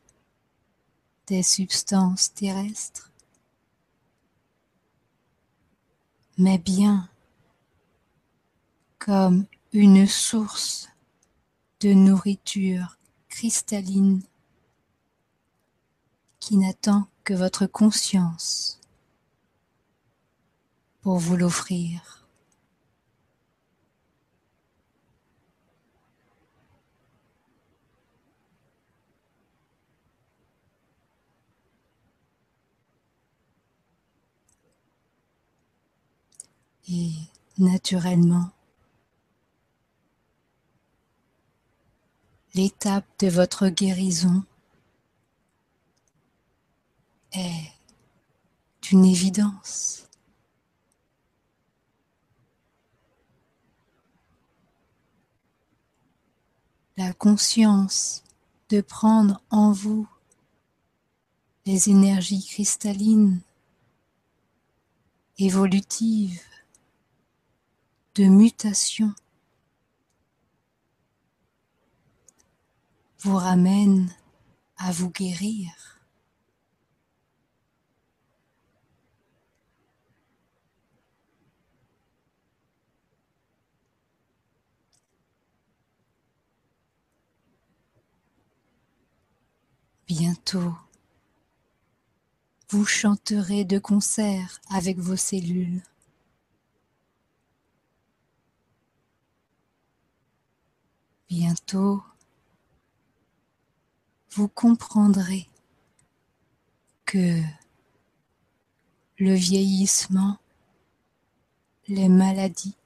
[1.26, 3.10] des substances terrestres,
[6.38, 7.08] mais bien
[8.98, 10.88] comme une source
[11.80, 14.22] de nourriture cristalline
[16.38, 18.80] qui n'attend que votre conscience
[21.00, 22.21] pour vous l'offrir.
[36.94, 37.12] Et
[37.56, 38.50] naturellement,
[42.52, 44.44] l'étape de votre guérison
[47.32, 47.72] est
[48.90, 50.06] une évidence.
[56.98, 58.22] La conscience
[58.68, 60.06] de prendre en vous
[61.64, 63.40] les énergies cristallines,
[65.38, 66.38] évolutives,
[68.14, 69.14] de mutation,
[73.20, 74.14] vous ramène
[74.76, 75.70] à vous guérir.
[90.06, 90.74] Bientôt,
[92.68, 95.82] vous chanterez de concert avec vos cellules.
[101.34, 102.02] Bientôt,
[104.32, 105.48] vous comprendrez
[107.06, 107.40] que
[109.16, 110.36] le vieillissement,
[111.88, 112.76] les maladies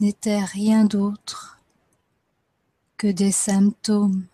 [0.00, 1.58] n'étaient rien d'autre
[2.98, 4.26] que des symptômes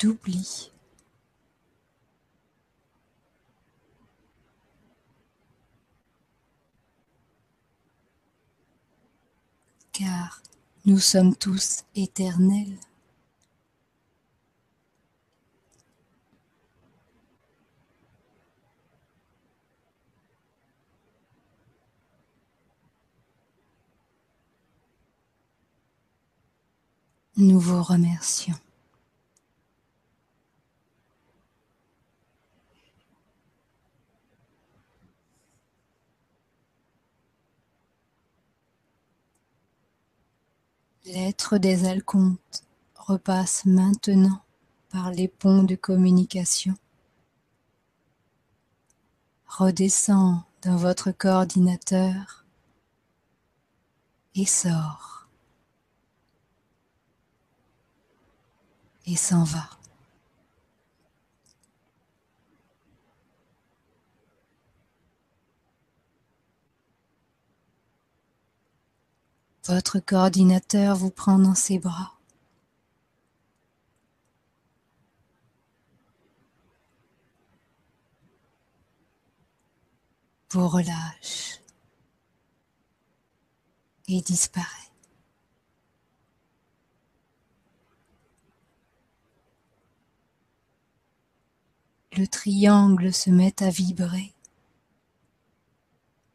[0.00, 0.71] d'oubli.
[10.02, 10.42] Car
[10.84, 12.76] nous sommes tous éternels.
[27.36, 28.61] Nous vous remercions.
[41.04, 42.62] L'être des alcontes
[42.94, 44.40] repasse maintenant
[44.88, 46.76] par les ponts de communication,
[49.46, 52.44] redescend dans votre coordinateur
[54.36, 55.26] et sort
[59.06, 59.81] et s'en va.
[69.64, 72.18] Votre coordinateur vous prend dans ses bras.
[80.50, 81.60] Vous relâche
[84.08, 84.66] et disparaît.
[92.16, 94.34] Le triangle se met à vibrer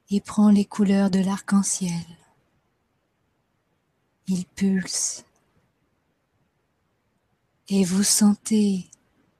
[0.09, 2.05] et prend les couleurs de l'arc-en-ciel
[4.27, 5.23] il pulse
[7.69, 8.89] et vous sentez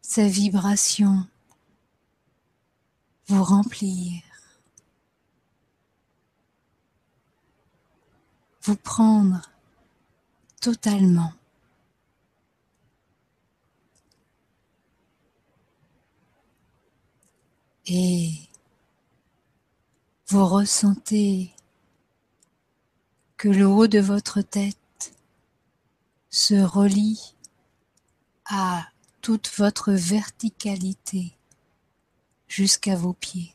[0.01, 1.27] sa vibration
[3.27, 4.21] vous remplir,
[8.61, 9.41] vous prendre
[10.61, 11.33] totalement.
[17.89, 18.31] Et
[20.27, 21.53] vous ressentez
[23.38, 25.13] que le haut de votre tête
[26.31, 27.35] se relie
[28.45, 28.88] à
[29.21, 31.38] toute votre verticalité
[32.47, 33.53] jusqu'à vos pieds.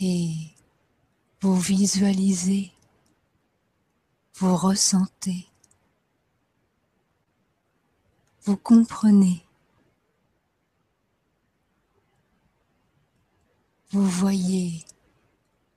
[0.00, 0.34] Et
[1.40, 2.72] vous visualisez,
[4.34, 5.46] vous ressentez,
[8.42, 9.44] vous comprenez
[13.94, 14.84] vous voyez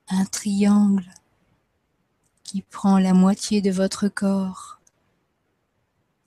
[0.08, 1.06] un triangle
[2.44, 4.80] qui prend la moitié de votre corps,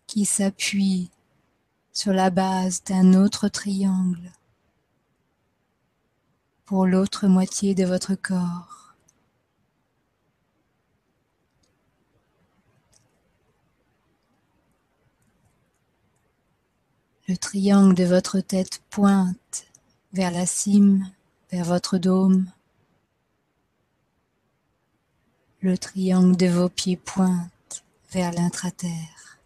[0.06, 1.10] qui s'appuie
[1.92, 4.30] sur la base d'un autre triangle
[6.64, 8.94] pour l'autre moitié de votre corps.
[17.26, 19.66] Le triangle de votre tête pointe
[20.12, 21.10] vers la cime
[21.50, 22.50] vers votre dôme.
[25.60, 29.38] Le triangle de vos pieds pointe vers l'intraterre.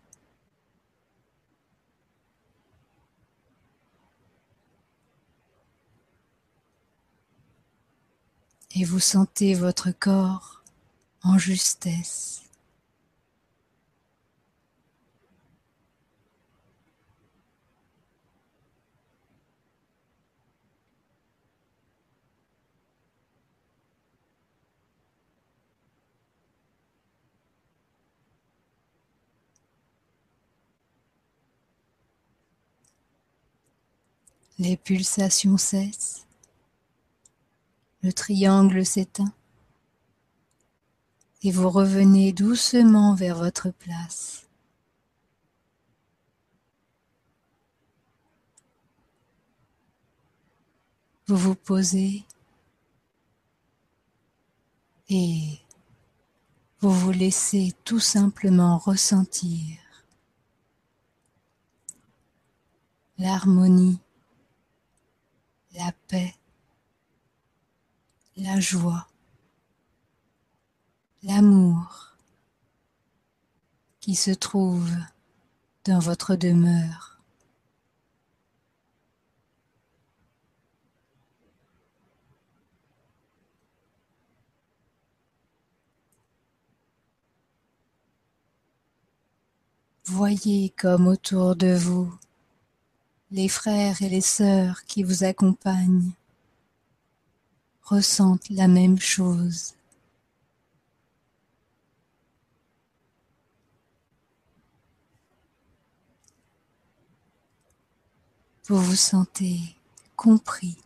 [8.76, 10.62] Et vous sentez votre corps
[11.22, 12.43] en justesse.
[34.58, 36.26] Les pulsations cessent.
[38.02, 39.32] Le triangle s'éteint.
[41.42, 44.46] Et vous revenez doucement vers votre place.
[51.26, 52.24] Vous vous posez
[55.08, 55.58] et
[56.80, 59.78] vous vous laissez tout simplement ressentir
[63.18, 64.00] l'harmonie
[65.74, 66.34] la paix,
[68.36, 69.08] la joie,
[71.22, 72.16] l'amour
[74.00, 74.90] qui se trouve
[75.84, 77.18] dans votre demeure.
[90.06, 92.14] Voyez comme autour de vous
[93.34, 96.12] les frères et les sœurs qui vous accompagnent
[97.82, 99.74] ressentent la même chose.
[108.68, 109.58] Vous vous sentez
[110.14, 110.78] compris.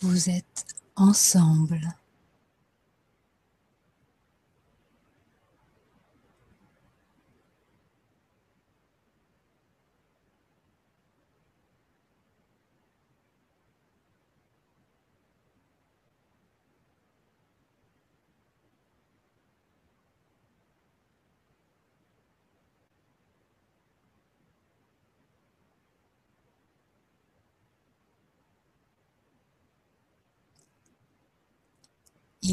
[0.00, 1.80] Vous êtes ensemble.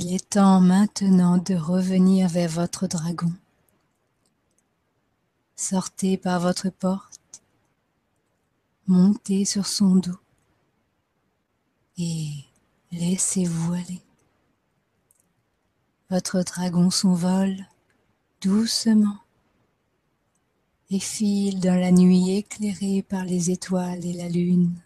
[0.02, 3.34] Il est temps maintenant de revenir vers votre dragon.
[5.58, 7.42] Sortez par votre porte,
[8.88, 10.18] montez sur son dos
[11.98, 12.30] et
[12.94, 14.02] laissez-vous aller.
[16.10, 17.58] Votre dragon s'envole
[18.40, 19.18] doucement
[20.92, 24.82] et file dans la nuit éclairée par les étoiles et la lune.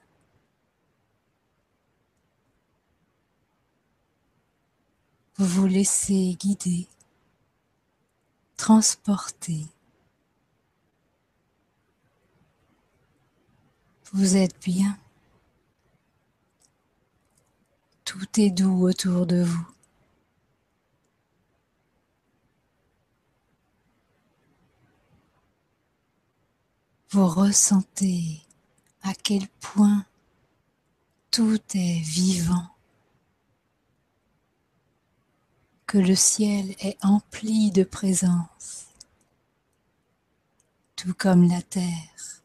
[5.38, 6.88] Vous vous laissez guider,
[8.56, 9.66] transporter.
[14.12, 14.98] Vous êtes bien.
[18.06, 19.68] Tout est doux autour de vous.
[27.10, 28.42] Vous ressentez
[29.02, 30.06] à quel point
[31.32, 32.73] tout est vivant.
[35.94, 38.88] Que le ciel est empli de présence,
[40.96, 42.42] tout comme la terre.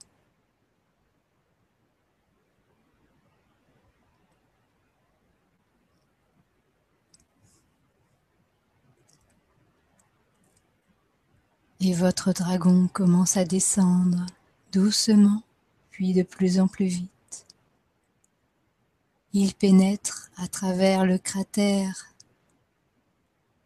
[11.81, 14.27] Et votre dragon commence à descendre
[14.73, 15.43] doucement,
[15.91, 17.47] puis de plus en plus vite.
[19.33, 22.13] Il pénètre à travers le cratère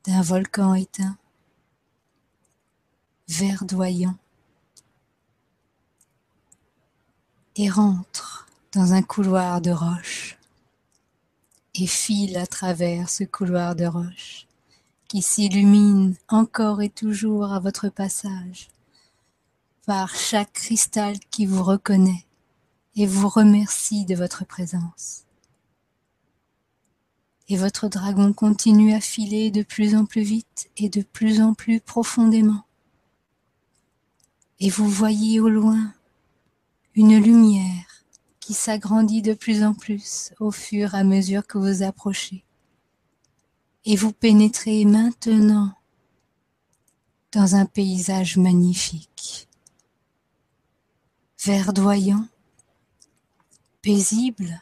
[0.05, 1.17] d'un volcan éteint,
[3.29, 4.17] verdoyant,
[7.57, 10.39] et rentre dans un couloir de roche
[11.75, 14.47] et file à travers ce couloir de roche
[15.09, 18.69] qui s'illumine encore et toujours à votre passage
[19.85, 22.25] par chaque cristal qui vous reconnaît
[22.97, 25.25] et vous remercie de votre présence
[27.53, 31.53] et votre dragon continue à filer de plus en plus vite et de plus en
[31.53, 32.65] plus profondément.
[34.59, 35.93] Et vous voyez au loin
[36.95, 38.07] une lumière
[38.41, 42.43] qui s'agrandit de plus en plus au fur et à mesure que vous approchez.
[43.85, 45.75] Et vous pénétrez maintenant
[47.33, 49.47] dans un paysage magnifique,
[51.45, 52.27] verdoyant,
[53.83, 54.59] paisible,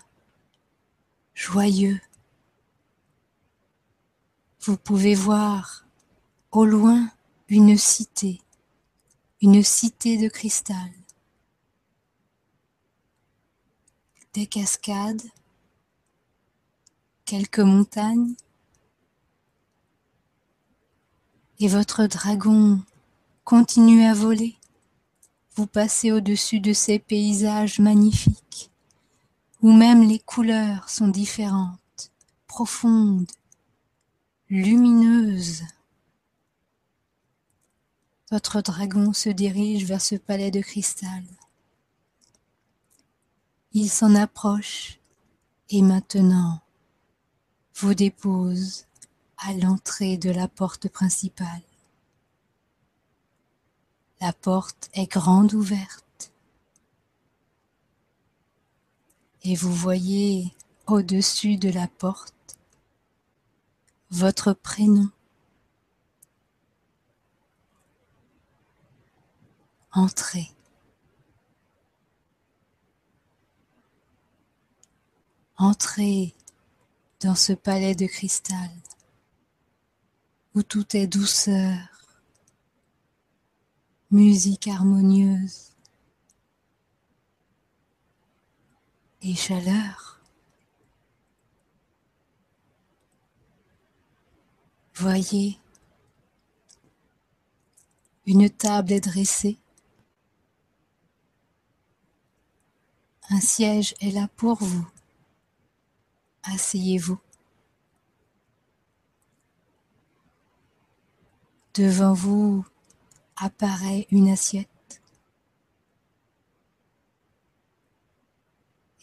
[1.34, 2.00] joyeux,
[4.62, 5.86] vous pouvez voir
[6.50, 7.10] au loin
[7.48, 8.42] une cité,
[9.40, 10.90] une cité de cristal,
[14.34, 15.22] des cascades,
[17.24, 18.34] quelques montagnes,
[21.58, 22.82] et votre dragon
[23.44, 24.56] continue à voler.
[25.56, 28.70] Vous passez au-dessus de ces paysages magnifiques,
[29.62, 32.12] où même les couleurs sont différentes,
[32.46, 33.30] profondes,
[34.50, 35.62] lumineuse.
[38.32, 41.22] Votre dragon se dirige vers ce palais de cristal.
[43.72, 44.98] Il s'en approche
[45.68, 46.60] et maintenant
[47.76, 48.86] vous dépose
[49.38, 51.62] à l'entrée de la porte principale.
[54.20, 56.32] La porte est grande ouverte
[59.44, 60.52] et vous voyez
[60.88, 62.34] au-dessus de la porte
[64.10, 65.08] votre prénom.
[69.92, 70.50] Entrez.
[75.56, 76.34] Entrez
[77.20, 78.70] dans ce palais de cristal
[80.54, 81.78] où tout est douceur,
[84.10, 85.74] musique harmonieuse
[89.22, 90.19] et chaleur.
[95.00, 95.58] Voyez,
[98.26, 99.56] une table est dressée.
[103.30, 104.86] Un siège est là pour vous.
[106.42, 107.18] Asseyez-vous.
[111.72, 112.66] Devant vous
[113.36, 115.00] apparaît une assiette.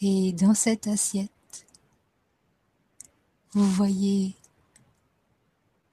[0.00, 1.66] Et dans cette assiette,
[3.50, 4.37] vous voyez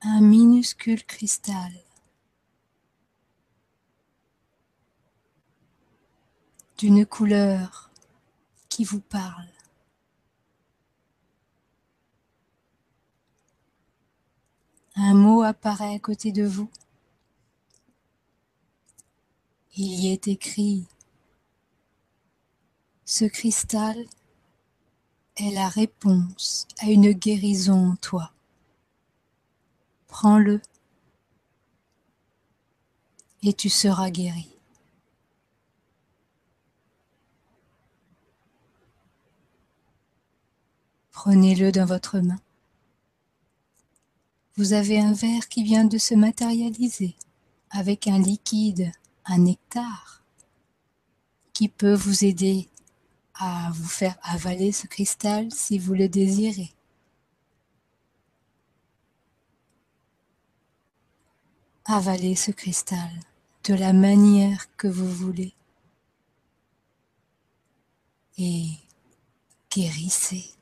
[0.02, 1.72] un minuscule cristal.
[6.78, 7.90] d'une couleur
[8.70, 9.48] qui vous parle.
[14.96, 16.70] Un mot apparaît à côté de vous.
[19.78, 20.88] Il y est écrit
[23.04, 23.98] Ce cristal
[25.38, 28.35] est la réponse à une guérison en toi
[30.16, 30.62] prends-le
[33.44, 34.48] et tu seras guéri.
[41.12, 42.40] Prenez-le dans votre main.
[44.56, 47.16] Vous avez un verre qui vient de se matérialiser
[47.70, 48.94] avec un liquide,
[49.26, 50.24] un nectar,
[51.52, 52.70] qui peut vous aider
[53.34, 56.75] à vous faire avaler ce cristal si vous le désirez.
[61.86, 63.10] Avalez ce cristal
[63.64, 65.54] de la manière que vous voulez
[68.38, 68.66] et
[69.72, 70.55] guérissez.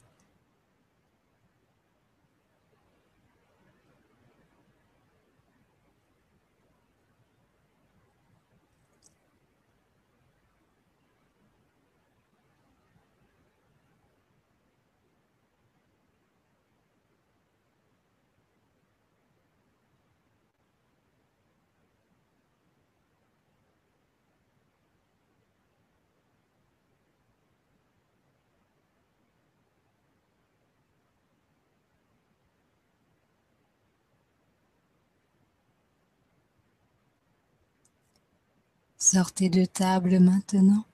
[39.14, 40.86] Sortez de table maintenant.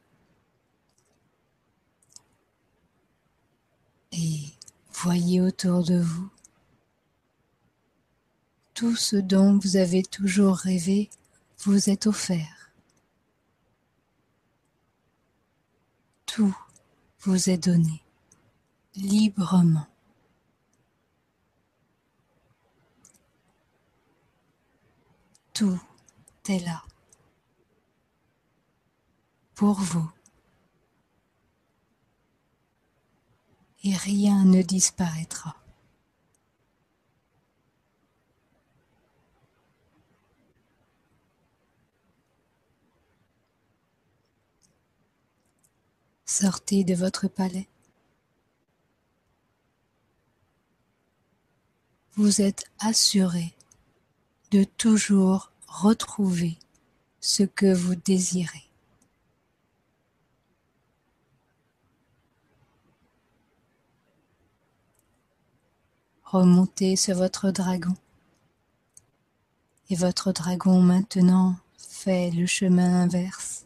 [4.11, 4.41] Et
[4.91, 6.29] voyez autour de vous
[8.73, 11.09] tout ce dont vous avez toujours rêvé
[11.59, 12.73] vous est offert.
[16.25, 16.57] Tout
[17.21, 18.03] vous est donné
[18.95, 19.87] librement.
[25.53, 25.79] Tout
[26.49, 26.83] est là
[29.59, 30.09] pour vous.
[33.83, 35.53] Et rien ne disparaîtra.
[46.23, 47.67] Sortez de votre palais.
[52.13, 53.53] Vous êtes assuré
[54.51, 56.57] de toujours retrouver
[57.19, 58.68] ce que vous désirez.
[66.31, 67.95] Remontez sur votre dragon.
[69.89, 73.65] Et votre dragon maintenant fait le chemin inverse.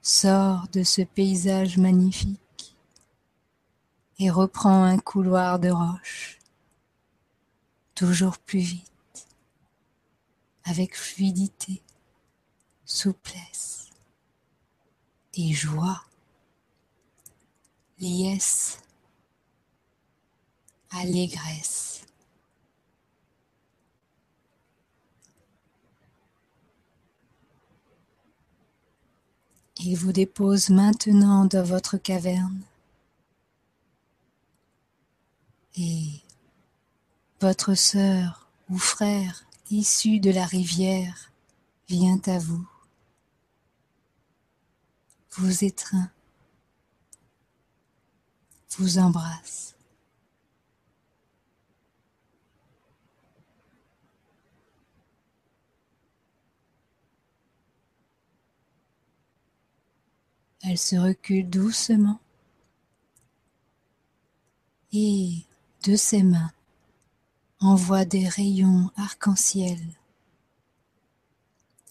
[0.00, 2.74] Sort de ce paysage magnifique
[4.18, 6.38] et reprend un couloir de roche,
[7.94, 9.28] toujours plus vite,
[10.64, 11.82] avec fluidité,
[12.86, 13.90] souplesse
[15.34, 16.02] et joie
[18.00, 18.78] liesse,
[20.90, 22.04] allégresse.
[29.82, 32.60] Il vous dépose maintenant dans votre caverne.
[35.76, 36.08] Et
[37.40, 41.32] votre sœur ou frère issu de la rivière
[41.88, 42.66] vient à vous,
[45.32, 46.10] vous étreint
[48.76, 49.74] vous embrasse.
[60.62, 62.20] Elle se recule doucement
[64.92, 65.44] et
[65.84, 66.52] de ses mains
[67.60, 69.78] envoie des rayons arc-en-ciel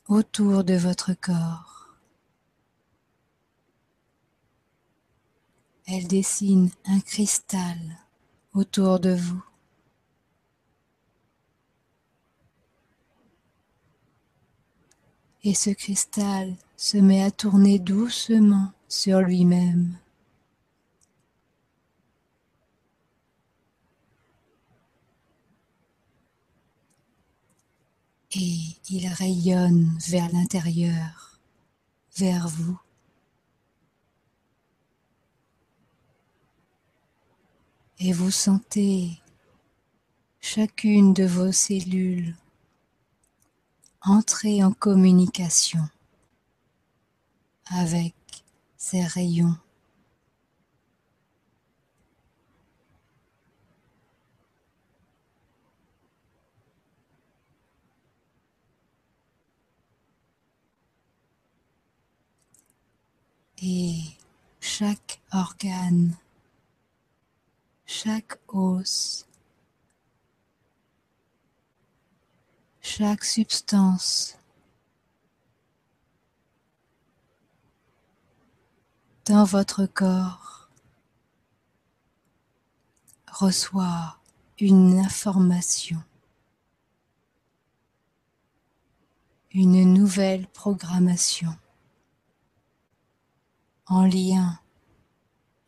[0.08, 1.79] autour de votre corps.
[5.92, 7.78] Elle dessine un cristal
[8.54, 9.44] autour de vous.
[15.44, 19.98] Et ce cristal se met à tourner doucement sur lui-même.
[28.32, 28.60] Et
[28.92, 31.40] il rayonne vers l'intérieur,
[32.16, 32.80] vers vous.
[38.02, 39.20] Et vous sentez
[40.40, 42.34] chacune de vos cellules
[44.02, 45.88] entrer en communication
[47.66, 48.16] avec
[48.78, 49.56] ces rayons.
[63.62, 64.00] Et
[64.62, 66.16] chaque organe,
[67.92, 69.26] chaque os,
[72.82, 74.38] chaque substance
[79.26, 80.70] dans votre corps
[83.28, 84.20] reçoit
[84.60, 86.04] une information,
[89.50, 91.58] une nouvelle programmation
[93.88, 94.60] en lien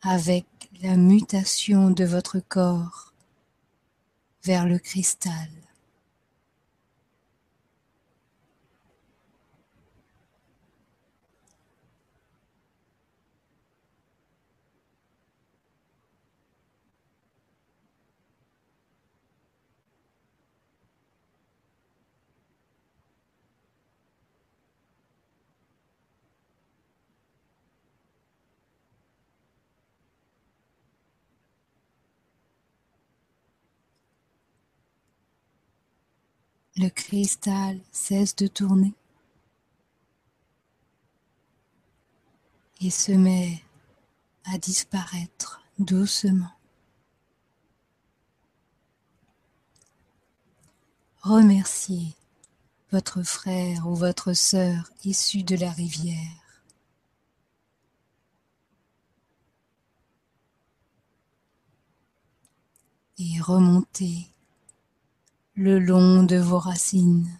[0.02, 0.46] avec
[0.82, 3.12] la mutation de votre corps
[4.44, 5.48] vers le cristal.
[36.76, 38.94] Le cristal cesse de tourner
[42.80, 43.62] et se met
[44.44, 46.50] à disparaître doucement.
[51.20, 52.16] Remerciez
[52.90, 56.64] votre frère ou votre sœur issu de la rivière.
[63.18, 64.31] Et remontez
[65.54, 67.38] le long de vos racines.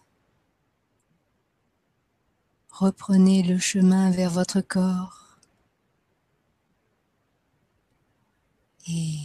[2.71, 5.39] Reprenez le chemin vers votre corps
[8.87, 9.19] et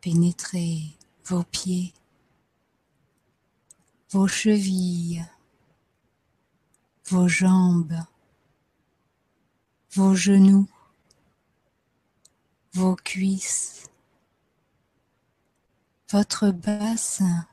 [0.00, 1.92] pénétrez vos pieds,
[4.10, 5.26] vos chevilles,
[7.10, 7.98] vos jambes,
[9.92, 10.68] vos genoux,
[12.72, 13.90] vos cuisses,
[16.10, 17.46] votre bassin,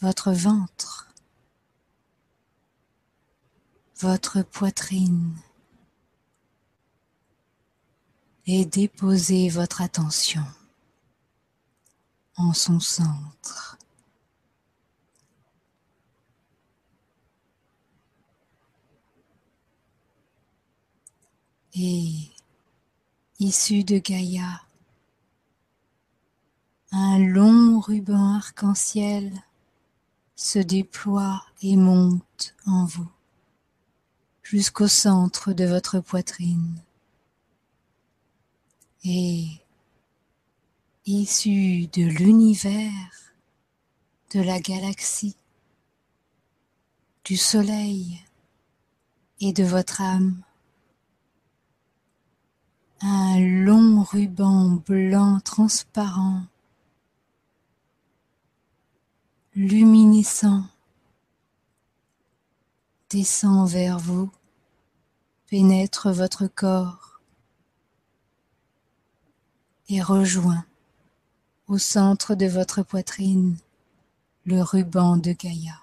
[0.00, 1.08] votre ventre,
[3.96, 5.34] votre poitrine
[8.46, 10.44] et déposez votre attention
[12.36, 13.78] en son centre.
[21.76, 22.30] Et
[23.40, 24.62] issu de Gaïa,
[26.92, 29.32] un long ruban arc-en-ciel
[30.44, 33.08] se déploie et monte en vous
[34.42, 36.82] jusqu'au centre de votre poitrine.
[39.04, 39.46] Et
[41.06, 43.32] issu de l'univers,
[44.34, 45.38] de la galaxie,
[47.24, 48.20] du soleil
[49.40, 50.42] et de votre âme,
[53.00, 56.42] un long ruban blanc transparent
[59.56, 60.64] luminescent
[63.08, 64.32] descend vers vous,
[65.46, 67.20] pénètre votre corps
[69.88, 70.64] et rejoint
[71.68, 73.56] au centre de votre poitrine
[74.44, 75.80] le ruban de Gaïa.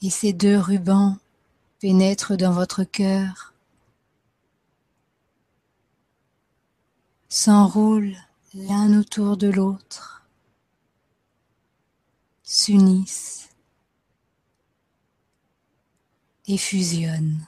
[0.00, 1.18] Et ces deux rubans
[1.80, 3.52] pénètrent dans votre cœur,
[7.28, 8.16] s'enroulent
[8.56, 10.26] l'un autour de l'autre,
[12.42, 13.50] s'unissent
[16.46, 17.46] et fusionnent.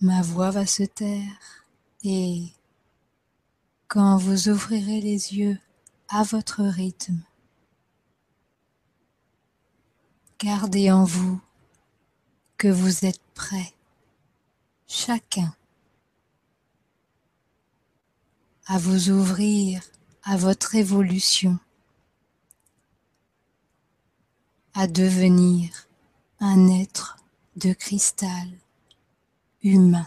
[0.00, 1.66] Ma voix va se taire
[2.04, 2.55] et
[3.88, 5.58] quand vous ouvrirez les yeux
[6.08, 7.20] à votre rythme,
[10.38, 11.40] gardez en vous
[12.56, 13.74] que vous êtes prêts,
[14.88, 15.54] chacun,
[18.66, 19.82] à vous ouvrir
[20.24, 21.58] à votre évolution,
[24.74, 25.70] à devenir
[26.40, 27.18] un être
[27.54, 28.48] de cristal
[29.62, 30.06] humain.